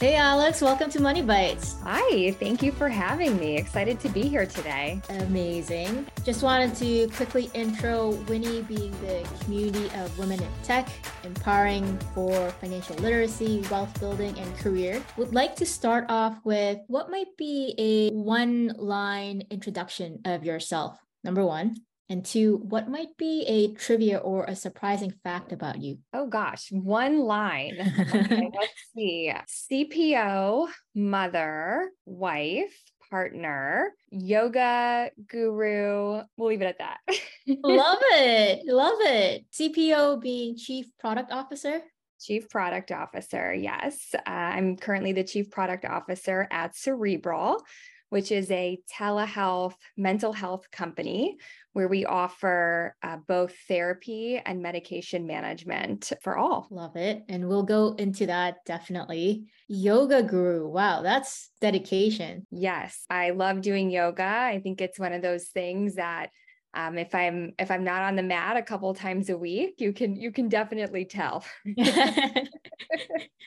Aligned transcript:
Hey, 0.00 0.16
Alex, 0.16 0.60
welcome 0.60 0.90
to 0.90 1.00
Money 1.00 1.22
Bites. 1.22 1.76
Hi, 1.84 2.32
thank 2.32 2.64
you 2.64 2.72
for 2.72 2.88
having 2.88 3.38
me. 3.38 3.56
Excited 3.56 4.00
to 4.00 4.08
be 4.08 4.22
here 4.22 4.44
today. 4.44 5.00
Amazing. 5.08 6.06
Just 6.24 6.42
wanted 6.42 6.74
to 6.76 7.08
quickly 7.14 7.48
intro 7.54 8.12
Winii 8.26 8.66
being 8.66 8.90
the 9.00 9.26
community 9.44 9.86
of 10.00 10.18
women 10.18 10.42
in 10.42 10.48
tech, 10.64 10.88
empowering 11.22 11.96
for 12.12 12.50
financial 12.60 12.96
literacy, 12.96 13.62
wealth 13.70 13.98
building, 14.00 14.36
and 14.36 14.58
career. 14.58 15.00
Would 15.16 15.32
like 15.32 15.54
to 15.56 15.64
start 15.64 16.06
off 16.08 16.40
with 16.44 16.80
what 16.88 17.08
might 17.08 17.36
be 17.38 17.74
a 17.78 18.10
one 18.10 18.74
line 18.76 19.44
introduction 19.48 20.20
of 20.24 20.44
yourself. 20.44 20.98
Number 21.22 21.46
one. 21.46 21.76
And 22.10 22.24
two, 22.24 22.58
what 22.58 22.88
might 22.88 23.16
be 23.16 23.44
a 23.46 23.72
trivia 23.72 24.18
or 24.18 24.44
a 24.44 24.54
surprising 24.54 25.14
fact 25.22 25.52
about 25.52 25.80
you? 25.80 25.98
Oh 26.12 26.26
gosh, 26.26 26.68
one 26.70 27.20
line. 27.20 27.78
Okay, 28.14 28.50
let's 28.58 28.72
see. 28.94 29.32
CPO, 29.72 30.68
mother, 30.94 31.90
wife, 32.04 32.78
partner, 33.10 33.92
yoga 34.10 35.10
guru. 35.26 36.22
We'll 36.36 36.48
leave 36.48 36.62
it 36.62 36.66
at 36.66 36.78
that. 36.78 36.98
love 37.46 37.98
it. 38.02 38.66
Love 38.66 38.98
it. 39.00 39.46
CPO 39.52 40.20
being 40.20 40.56
chief 40.56 40.86
product 40.98 41.32
officer. 41.32 41.80
Chief 42.20 42.48
Product 42.48 42.90
Officer, 42.90 43.52
yes. 43.52 44.14
Uh, 44.14 44.30
I'm 44.30 44.76
currently 44.76 45.12
the 45.12 45.24
Chief 45.24 45.50
Product 45.50 45.84
Officer 45.84 46.48
at 46.50 46.74
Cerebral, 46.74 47.62
which 48.14 48.30
is 48.30 48.48
a 48.52 48.78
telehealth 48.96 49.74
mental 49.96 50.32
health 50.32 50.70
company 50.70 51.36
where 51.72 51.88
we 51.88 52.04
offer 52.04 52.94
uh, 53.02 53.16
both 53.26 53.52
therapy 53.66 54.40
and 54.46 54.62
medication 54.62 55.26
management 55.26 56.12
for 56.22 56.38
all. 56.38 56.68
Love 56.70 56.94
it. 56.94 57.24
And 57.28 57.48
we'll 57.48 57.64
go 57.64 57.96
into 57.98 58.26
that 58.26 58.58
definitely. 58.66 59.46
Yoga 59.66 60.22
guru. 60.22 60.68
Wow, 60.68 61.02
that's 61.02 61.50
dedication. 61.60 62.46
Yes, 62.52 63.04
I 63.10 63.30
love 63.30 63.62
doing 63.62 63.90
yoga. 63.90 64.22
I 64.22 64.60
think 64.62 64.80
it's 64.80 65.00
one 65.00 65.12
of 65.12 65.20
those 65.20 65.48
things 65.48 65.96
that 65.96 66.30
um, 66.72 66.96
if 66.98 67.16
I'm 67.16 67.54
if 67.58 67.72
I'm 67.72 67.82
not 67.82 68.02
on 68.02 68.14
the 68.14 68.22
mat 68.22 68.56
a 68.56 68.62
couple 68.62 68.94
times 68.94 69.28
a 69.28 69.36
week, 69.36 69.74
you 69.78 69.92
can 69.92 70.14
you 70.14 70.30
can 70.30 70.48
definitely 70.48 71.04
tell. 71.04 71.44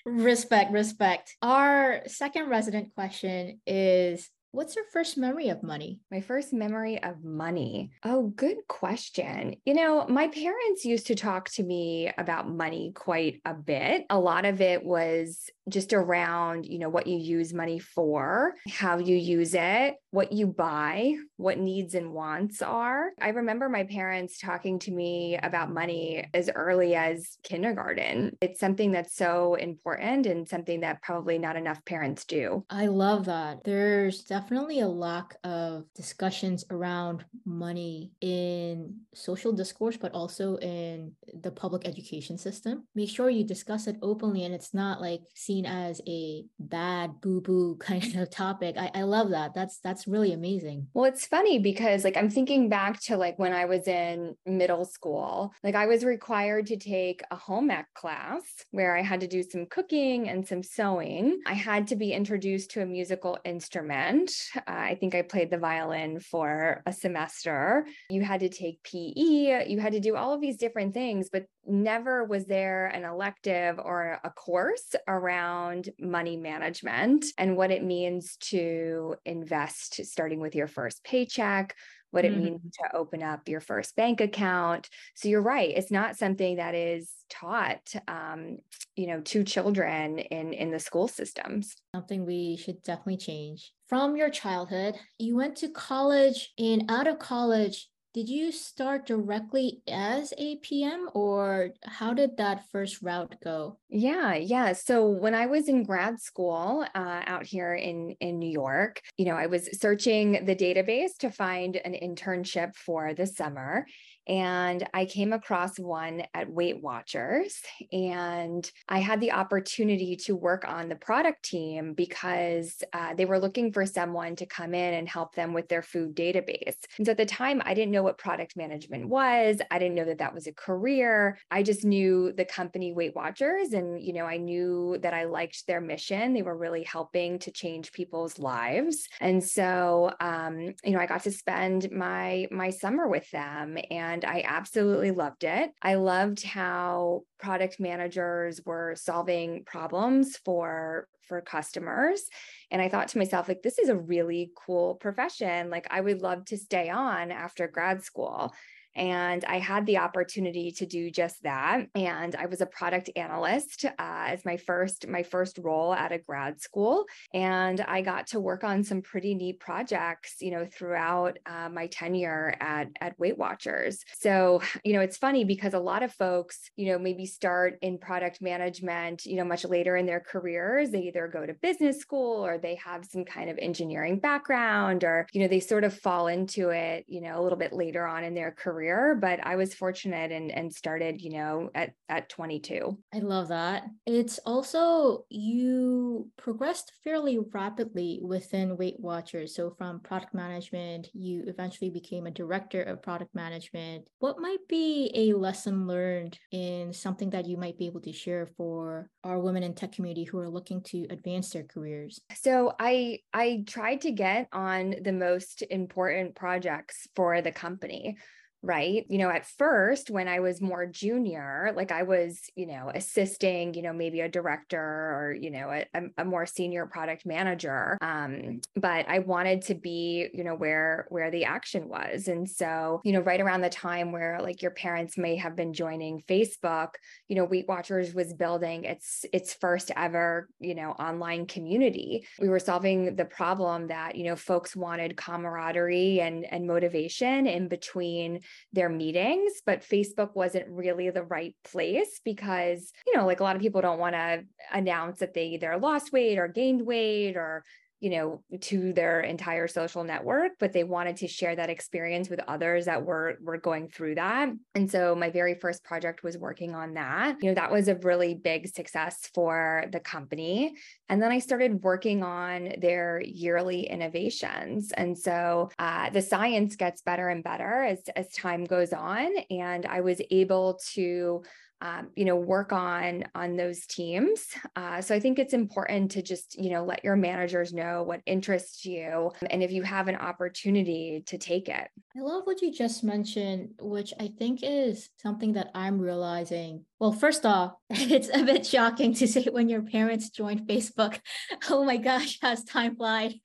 respect, 0.06 0.74
respect. 0.74 1.38
Our 1.42 2.02
second 2.08 2.50
resident 2.50 2.94
question 2.96 3.62
is 3.66 4.30
What's 4.52 4.76
your 4.76 4.86
first 4.92 5.18
memory 5.18 5.50
of 5.50 5.62
money? 5.62 6.00
My 6.10 6.22
first 6.22 6.54
memory 6.54 7.02
of 7.04 7.24
money. 7.24 7.92
Oh, 8.04 8.28
good 8.36 8.58
question. 8.68 9.58
You 9.66 9.74
know, 9.74 10.08
my 10.08 10.30
parents 10.30 10.86
used 10.86 11.08
to 11.08 11.16
talk 11.16 11.50
to 11.52 11.64
me 11.64 12.12
about 12.18 12.50
money 12.50 12.92
quite 12.96 13.42
a 13.46 13.54
bit. 13.54 14.06
A 14.10 14.18
lot 14.18 14.46
of 14.46 14.62
it 14.62 14.84
was 14.84 15.50
just 15.70 15.94
around, 15.94 16.66
you 16.66 16.80
know, 16.80 16.90
what 16.90 17.08
you 17.08 17.18
use 17.18 17.54
money 17.54 17.80
for, 17.80 18.54
how 18.70 18.98
you 18.98 19.16
use 19.16 19.54
it, 19.54 19.96
what 20.12 20.32
you 20.32 20.48
buy, 20.48 21.16
what 21.36 21.58
needs 21.60 21.94
and 21.94 22.14
wants 22.14 22.62
are. 22.62 23.12
I 23.22 23.30
remember 23.30 23.70
my 23.70 23.84
parents 23.84 24.40
talking 24.40 24.80
to 24.80 24.92
me 24.92 25.38
about 25.42 25.72
money 25.72 26.28
as 26.34 26.50
early 26.54 26.96
as 26.96 27.38
kindergarten. 27.44 28.38
It's 28.42 28.60
something 28.60 28.92
that's 28.92 29.16
so 29.16 29.56
important 29.56 30.26
and 30.26 30.48
something 30.48 30.82
that 30.82 31.02
probably 31.02 31.38
not 31.38 31.56
enough 31.56 31.84
parents 31.86 32.26
do. 32.26 32.66
I 32.70 32.88
love 32.88 33.26
that. 33.26 33.64
There's 33.64 34.24
definitely 34.24 34.80
a 34.80 34.88
lack 34.88 35.36
of 35.44 35.84
discussions 35.94 36.66
around 36.70 37.26
money 37.46 38.12
in 38.22 38.96
social 39.14 39.52
discourse, 39.52 39.98
but 39.98 40.14
also 40.14 40.58
in 40.58 41.14
the 41.42 41.52
public 41.52 41.88
education 41.88 42.38
system. 42.38 42.88
Make 42.96 43.10
sure 43.10 43.30
you 43.30 43.44
discuss 43.44 43.88
it 43.88 43.98
openly 44.02 44.44
and 44.46 44.54
it's 44.54 44.74
not 44.74 45.02
like 45.02 45.22
seen 45.36 45.57
seen 45.58 45.66
as 45.66 46.02
a 46.08 46.44
bad 46.60 47.20
boo 47.22 47.42
boo 47.42 47.76
kind 47.80 48.16
of 48.16 48.30
topic. 48.30 48.76
I, 48.78 48.92
I 48.94 49.02
love 49.04 49.30
that. 49.32 49.54
That's 49.54 49.80
that's 49.80 50.08
really 50.08 50.34
amazing. 50.34 50.88
Well, 50.94 51.06
it's 51.06 51.26
funny 51.26 51.60
because 51.60 52.04
like 52.04 52.18
I'm 52.18 52.30
thinking 52.30 52.70
back 52.70 53.02
to 53.04 53.18
like 53.18 53.40
when 53.40 53.54
I 53.54 53.66
was 53.66 53.88
in 53.88 54.36
middle 54.46 54.86
school, 54.86 55.54
like 55.64 55.76
I 55.76 55.88
was 55.88 56.04
required 56.04 56.68
to 56.68 56.78
take 56.78 57.22
a 57.32 57.36
home 57.36 57.72
ec 57.72 57.88
class 57.94 58.42
where 58.72 58.96
I 58.96 59.02
had 59.02 59.22
to 59.22 59.28
do 59.28 59.44
some 59.44 59.66
cooking 59.66 60.30
and 60.30 60.48
some 60.48 60.64
sewing. 60.64 61.40
I 61.46 61.54
had 61.54 61.88
to 61.88 61.96
be 61.96 62.12
introduced 62.12 62.72
to 62.72 62.82
a 62.82 62.86
musical 62.86 63.38
instrument. 63.46 64.32
Uh, 64.56 64.62
I 64.68 64.98
think 65.00 65.16
I 65.16 65.22
played 65.22 65.50
the 65.50 65.58
violin 65.58 66.20
for 66.20 66.82
a 66.86 66.94
semester. 66.94 67.86
You 68.10 68.22
had 68.22 68.42
to 68.42 68.50
take 68.50 68.84
PE, 68.84 69.68
you 69.68 69.80
had 69.80 69.94
to 69.94 70.00
do 70.00 70.16
all 70.16 70.34
of 70.34 70.42
these 70.42 70.58
different 70.58 70.94
things, 70.94 71.30
but 71.32 71.46
never 71.68 72.24
was 72.24 72.46
there 72.46 72.88
an 72.88 73.04
elective 73.04 73.80
or 73.80 74.20
a 74.24 74.30
course 74.30 74.96
around 75.08 75.90
money 76.00 76.38
management 76.38 77.26
and 77.38 77.58
what 77.58 77.72
it 77.72 77.84
means 77.84 78.38
to 78.38 79.16
invest 79.26 80.06
starting 80.06 80.40
with 80.40 80.56
your 80.56 80.68
first 80.68 81.04
paycheck 81.04 81.76
what 82.12 82.26
it 82.26 82.32
mm-hmm. 82.32 82.44
means 82.44 82.62
to 82.74 82.96
open 82.96 83.22
up 83.22 83.48
your 83.48 83.60
first 83.60 83.96
bank 83.96 84.22
account. 84.22 84.90
So 85.16 85.28
you're 85.30 85.42
right 85.42 85.74
it's 85.76 85.92
not 85.92 86.18
something 86.18 86.58
that 86.58 86.76
is 86.76 87.12
taught 87.30 87.94
um, 88.08 88.58
you 88.96 89.08
know 89.08 89.22
to 89.22 89.44
children 89.44 90.20
in 90.20 90.54
in 90.54 90.72
the 90.72 90.80
school 90.80 91.08
systems. 91.08 91.76
Something 91.94 92.26
we 92.26 92.58
should 92.58 92.82
definitely 92.84 93.18
change. 93.18 93.74
From 93.88 94.16
your 94.16 94.30
childhood 94.30 94.96
you 95.18 95.36
went 95.36 95.58
to 95.58 95.70
college 95.70 96.54
and 96.58 96.90
out 96.90 97.08
of 97.08 97.20
college 97.20 97.90
did 98.18 98.30
you 98.30 98.52
start 98.52 99.06
directly 99.06 99.84
as 99.88 100.34
a 100.40 100.56
PM 100.56 101.08
or 101.14 101.70
how 101.86 102.16
did 102.16 102.36
that 102.38 102.68
first 102.72 103.04
route 103.04 103.36
go? 103.44 103.78
Yeah, 103.90 104.34
yeah. 104.34 104.74
So 104.74 105.08
when 105.08 105.36
I 105.36 105.46
was 105.46 105.70
in 105.70 105.84
grad 105.84 106.20
school 106.20 106.84
uh, 106.96 107.22
out 107.28 107.46
here 107.46 107.76
in 107.76 108.16
in 108.20 108.40
New 108.40 108.50
York, 108.50 109.04
you 109.18 109.26
know, 109.26 109.36
I 109.36 109.46
was 109.46 109.70
searching 109.80 110.46
the 110.46 110.56
database 110.56 111.16
to 111.20 111.30
find 111.30 111.76
an 111.76 111.94
internship 111.94 112.76
for 112.76 113.14
the 113.14 113.28
summer, 113.28 113.86
and 114.28 114.88
I 114.94 115.06
came 115.06 115.32
across 115.34 115.80
one 115.80 116.24
at 116.34 116.52
Weight 116.52 116.82
Watchers. 116.82 117.62
And 117.92 118.70
I 118.90 119.00
had 119.00 119.22
the 119.22 119.32
opportunity 119.32 120.16
to 120.18 120.36
work 120.36 120.66
on 120.68 120.90
the 120.90 120.96
product 120.96 121.44
team 121.44 121.94
because 121.94 122.84
uh, 122.94 123.14
they 123.14 123.26
were 123.26 123.40
looking 123.40 123.72
for 123.72 123.86
someone 123.86 124.36
to 124.36 124.46
come 124.46 124.74
in 124.74 124.94
and 124.96 125.08
help 125.08 125.34
them 125.34 125.54
with 125.54 125.70
their 125.70 125.82
food 125.82 126.16
database. 126.16 126.76
And 126.98 127.06
so 127.06 127.12
at 127.12 127.18
the 127.18 127.26
time, 127.26 127.62
I 127.66 127.74
didn't 127.74 127.92
know 127.92 128.04
what 128.04 128.18
product 128.18 128.58
management 128.58 129.08
was. 129.08 129.60
I 129.72 129.80
didn't 129.80 129.96
know 129.96 130.06
that 130.06 130.20
that 130.20 130.34
was 130.34 130.48
a 130.48 130.54
career. 130.54 131.40
I 131.50 131.64
just 131.64 131.86
knew 131.86 132.34
the 132.34 132.46
company 132.46 132.94
Weight 132.94 133.16
Watchers. 133.16 133.74
And, 133.74 134.02
you 134.02 134.14
know, 134.14 134.26
I 134.26 134.38
knew 134.38 134.98
that 135.02 135.14
I 135.14 135.24
liked 135.24 135.66
their 135.68 135.82
mission. 135.82 136.34
They 136.34 136.42
were 136.42 136.58
really 136.58 136.84
helping 136.84 137.40
to 137.40 137.52
change 137.52 137.94
people's 137.94 138.40
lives. 138.40 139.08
And 139.22 139.44
so, 139.44 140.12
um, 140.20 140.74
you 140.84 140.92
know, 140.92 141.00
I 141.00 141.06
got 141.06 141.24
to 141.24 141.32
spend 141.32 141.92
my, 141.92 142.48
my 142.52 142.70
summer 142.70 143.08
with 143.08 143.30
them 143.32 143.78
and 143.90 144.17
and 144.18 144.26
I 144.26 144.44
absolutely 144.48 145.12
loved 145.12 145.44
it. 145.44 145.72
I 145.82 145.96
loved 145.96 146.44
how 146.44 147.22
product 147.40 147.80
managers 147.80 148.62
were 148.66 148.96
solving 148.96 149.64
problems 149.66 150.38
for 150.44 151.08
for 151.28 151.42
customers. 151.42 152.24
And 152.72 152.82
i 152.82 152.90
thought 152.90 153.10
to 153.10 153.18
myself 153.18 153.48
like 153.48 153.62
this 153.62 153.78
is 153.78 153.90
a 153.90 153.98
really 153.98 154.52
cool 154.66 154.96
profession. 154.96 155.70
Like 155.70 155.88
i 155.92 156.02
would 156.02 156.22
love 156.22 156.46
to 156.46 156.58
stay 156.58 156.90
on 156.90 157.32
after 157.32 157.68
grad 157.68 158.04
school 158.04 158.54
and 158.98 159.46
I 159.46 159.60
had 159.60 159.86
the 159.86 160.00
opportunity 160.00 160.72
to 160.72 160.86
do 160.86 161.12
just 161.12 161.44
that. 161.44 161.88
And 161.94 162.36
I 162.36 162.48
was 162.48 162.62
a 162.62 162.66
product 162.66 163.12
analyst 163.16 163.86
uh, 163.86 163.92
as 164.00 164.44
my 164.44 164.58
first 164.58 165.08
my 165.08 165.24
first 165.24 165.60
role 165.60 165.94
at 165.94 166.12
a 166.12 166.18
grad 166.18 166.60
school. 166.60 167.06
And 167.34 167.80
I 167.82 168.02
got 168.02 168.28
to 168.28 168.40
work 168.40 168.64
on 168.64 168.84
some 168.84 169.02
pretty 169.02 169.36
neat 169.36 169.60
projects, 169.60 170.38
you 170.42 170.52
know, 170.52 170.66
throughout 170.66 171.38
uh, 171.46 171.70
my 171.70 171.88
tenure 171.88 172.56
at 172.60 172.88
at 173.00 173.20
Weight 173.20 173.38
Watchers. 173.38 174.04
So 174.18 174.62
you 174.84 174.94
know, 174.94 175.02
it's 175.02 175.18
funny 175.18 175.44
because 175.44 175.76
a 175.76 175.80
lot 175.80 176.02
of 176.02 176.12
folks, 176.12 176.72
you 176.76 176.92
know, 176.92 176.98
maybe 176.98 177.26
start 177.28 177.78
in 177.82 178.00
product 178.00 178.42
management, 178.42 179.26
you 179.26 179.38
know, 179.38 179.46
much 179.46 179.64
later 179.64 179.96
in 179.96 180.08
their 180.08 180.20
careers. 180.20 180.90
They 180.90 181.02
either 181.02 181.28
go 181.28 181.46
to 181.46 181.54
business 181.54 182.00
school 182.00 182.44
or 182.46 182.58
they 182.58 182.76
have 182.84 183.06
some 183.06 183.26
kind 183.26 183.50
of 183.50 183.60
engineering 183.60 184.20
background, 184.20 185.04
or 185.04 185.28
you 185.34 185.42
know, 185.42 185.48
they 185.48 185.60
sort 185.60 185.84
of 185.84 185.94
fall 185.94 186.28
into 186.28 186.70
it, 186.70 187.06
you 187.08 187.22
know, 187.22 187.40
a 187.40 187.44
little 187.44 187.58
bit 187.60 187.74
later 187.74 188.06
on 188.06 188.24
in 188.24 188.34
their 188.34 188.52
career 188.52 188.87
career, 188.88 189.16
but 189.16 189.46
I 189.46 189.56
was 189.56 189.74
fortunate 189.74 190.32
and 190.32 190.52
and 190.52 190.74
started, 190.74 191.22
you 191.22 191.32
know, 191.32 191.70
at 191.76 191.92
at 192.10 192.30
22. 192.30 192.98
I 193.14 193.20
love 193.20 193.50
that. 193.50 193.84
It's 194.06 194.40
also 194.46 195.26
you 195.30 196.30
progressed 196.38 196.92
fairly 197.04 197.40
rapidly 197.52 198.20
within 198.22 198.78
Weight 198.78 199.00
Watchers. 199.00 199.56
So 199.56 199.72
from 199.78 200.00
product 200.00 200.34
management, 200.34 201.08
you 201.14 201.44
eventually 201.48 201.90
became 201.90 202.28
a 202.28 202.32
director 202.32 202.82
of 202.84 203.04
product 203.04 203.34
management. 203.36 204.06
What 204.20 204.40
might 204.40 204.68
be 204.70 205.12
a 205.14 205.34
lesson 205.34 205.88
learned 205.88 206.38
in 206.52 206.94
something 206.94 207.30
that 207.32 207.48
you 207.48 207.58
might 207.58 207.78
be 207.78 207.88
able 207.88 208.02
to 208.02 208.14
share 208.14 208.48
for 208.58 209.10
our 209.24 209.40
women 209.40 209.64
in 209.64 209.74
tech 209.74 209.92
community 209.92 210.24
who 210.24 210.40
are 210.40 210.50
looking 210.50 210.82
to 210.84 211.06
advance 211.10 211.50
their 211.50 211.64
careers? 211.64 212.22
So 212.36 212.74
I 212.80 213.20
I 213.34 213.64
tried 213.68 214.02
to 214.02 214.12
get 214.12 214.48
on 214.52 214.96
the 215.02 215.14
most 215.14 215.64
important 215.70 216.36
projects 216.36 217.08
for 217.16 217.42
the 217.42 217.52
company 217.52 218.18
right? 218.64 219.06
You 219.10 219.20
know, 219.20 219.30
at 219.30 219.46
first, 219.46 220.10
when 220.10 220.28
I 220.28 220.40
was 220.40 220.62
more 220.62 220.86
junior, 220.86 221.72
like 221.76 221.92
I 221.92 222.04
was, 222.04 222.42
you 222.56 222.66
know, 222.66 222.92
assisting, 222.94 223.74
you 223.74 223.82
know, 223.82 223.94
maybe 223.94 224.22
a 224.22 224.30
director 224.30 224.80
or, 224.80 225.38
you 225.40 225.52
know, 225.52 225.70
a, 225.94 226.02
a 226.18 226.26
more 226.26 226.46
senior 226.46 226.86
product 226.88 227.26
manager. 227.26 227.98
Um, 228.02 228.62
but 228.76 229.08
I 229.08 229.20
wanted 229.20 229.62
to 229.64 229.76
be, 229.76 230.30
you 230.34 230.44
know, 230.44 230.56
where 230.56 231.06
where 231.10 231.30
the 231.30 231.46
action 231.46 231.88
was. 231.88 232.28
And 232.28 232.50
so, 232.50 233.02
you 233.04 233.14
know, 233.14 233.22
right 233.22 233.40
around 233.40 233.62
the 233.62 233.70
time 233.70 234.12
where 234.12 234.40
like 234.42 234.62
your 234.62 234.72
parents 234.72 235.18
may 235.18 235.36
have 235.36 235.56
been 235.56 235.74
joining 235.74 236.24
Facebook, 236.28 236.90
you 237.28 237.36
know, 237.36 237.46
Weight 237.46 237.68
Watchers 237.68 238.14
was 238.14 238.34
building 238.34 238.86
its 238.86 239.26
its 239.32 239.54
first 239.54 239.92
ever, 239.96 240.50
you 240.60 240.76
know, 240.76 240.92
online 240.92 241.46
community. 241.46 242.26
We 242.40 242.50
were 242.50 242.60
solving 242.60 243.16
the 243.16 243.26
problem 243.26 243.88
that, 243.88 244.16
you 244.16 244.26
know, 244.26 244.36
folks 244.36 244.76
wanted 244.76 245.16
camaraderie 245.16 246.22
and 246.22 246.46
and 246.46 246.66
motivation 246.66 247.46
in 247.46 247.68
between 247.68 248.42
their 248.74 248.90
meetings, 248.90 249.54
but 249.66 249.82
Facebook 249.82 250.36
wasn't 250.36 250.68
really 250.68 251.10
the 251.10 251.24
right 251.24 251.56
place 251.64 252.20
because, 252.24 252.92
you 253.06 253.16
know, 253.16 253.26
like 253.26 253.40
a 253.40 253.44
lot 253.44 253.56
of 253.56 253.62
people 253.62 253.82
don't 253.82 254.00
want 254.00 254.16
to 254.16 254.44
announce 254.72 255.20
that 255.20 255.34
they 255.34 255.48
either 255.48 255.78
lost 255.78 256.12
weight 256.12 256.38
or 256.38 256.48
gained 256.48 256.86
weight 256.86 257.36
or 257.36 257.64
you 258.00 258.12
know 258.12 258.44
to 258.62 258.94
their 258.94 259.22
entire 259.22 259.68
social 259.68 260.04
network 260.04 260.52
but 260.60 260.74
they 260.74 260.84
wanted 260.84 261.18
to 261.18 261.28
share 261.28 261.56
that 261.56 261.70
experience 261.70 262.30
with 262.30 262.40
others 262.48 262.86
that 262.86 263.04
were 263.04 263.38
were 263.42 263.58
going 263.58 263.88
through 263.88 264.16
that. 264.16 264.50
And 264.76 264.90
so 264.90 265.16
my 265.16 265.30
very 265.30 265.56
first 265.56 265.84
project 265.84 266.24
was 266.24 266.38
working 266.38 266.76
on 266.76 266.94
that. 266.94 267.38
You 267.42 267.50
know 267.50 267.56
that 267.56 267.72
was 267.72 267.88
a 267.88 267.96
really 267.96 268.36
big 268.36 268.68
success 268.68 269.30
for 269.34 269.86
the 269.92 270.00
company. 270.00 270.76
And 271.10 271.22
then 271.22 271.32
i 271.32 271.40
started 271.40 271.84
working 271.84 272.24
on 272.24 272.74
their 272.80 273.22
yearly 273.26 273.88
innovations. 273.88 274.92
And 274.92 275.18
so 275.18 275.70
uh, 275.80 276.10
the 276.10 276.22
science 276.22 276.76
gets 276.76 277.02
better 277.02 277.30
and 277.30 277.44
better 277.44 277.84
as 277.84 278.00
as 278.16 278.28
time 278.30 278.66
goes 278.66 278.94
on. 278.94 279.30
And 279.50 279.86
i 279.86 280.02
was 280.02 280.22
able 280.32 280.80
to 280.94 281.44
um, 281.82 282.10
you 282.16 282.26
know 282.26 282.36
work 282.36 282.72
on 282.72 283.26
on 283.36 283.56
those 283.56 283.86
teams. 283.86 284.48
Uh, 284.76 285.02
so 285.02 285.14
i 285.16 285.20
think 285.20 285.40
it's 285.40 285.54
important 285.54 286.12
to 286.12 286.22
just 286.22 286.58
you 286.58 286.72
know 286.72 286.84
let 286.84 287.04
your 287.04 287.16
managers 287.16 287.74
know 287.74 288.04
what 288.04 288.22
interests 288.26 288.86
you 288.86 289.32
and 289.50 289.64
if 289.64 289.72
you 289.72 289.84
have 289.84 290.08
an 290.08 290.16
opportunity 290.16 291.24
to 291.28 291.38
take 291.38 291.70
it. 291.70 291.88
I 292.16 292.22
love 292.22 292.44
what 292.46 292.62
you 292.62 292.72
just 292.72 293.04
mentioned 293.04 293.70
which 293.80 294.14
i 294.20 294.28
think 294.40 294.60
is 294.64 295.10
something 295.18 295.54
that 295.54 295.72
i'm 295.76 296.00
realizing. 296.00 296.86
Well 297.00 297.12
first 297.12 297.46
off 297.46 297.74
it's 297.90 298.30
a 298.34 298.44
bit 298.44 298.66
shocking 298.66 299.14
to 299.16 299.28
say 299.28 299.46
when 299.46 299.70
your 299.70 299.84
parents 299.84 300.30
joined 300.30 300.68
facebook. 300.68 301.20
Oh 301.70 301.84
my 301.84 301.98
gosh 301.98 302.40
has 302.42 302.64
time 302.64 302.96
flied 302.96 303.36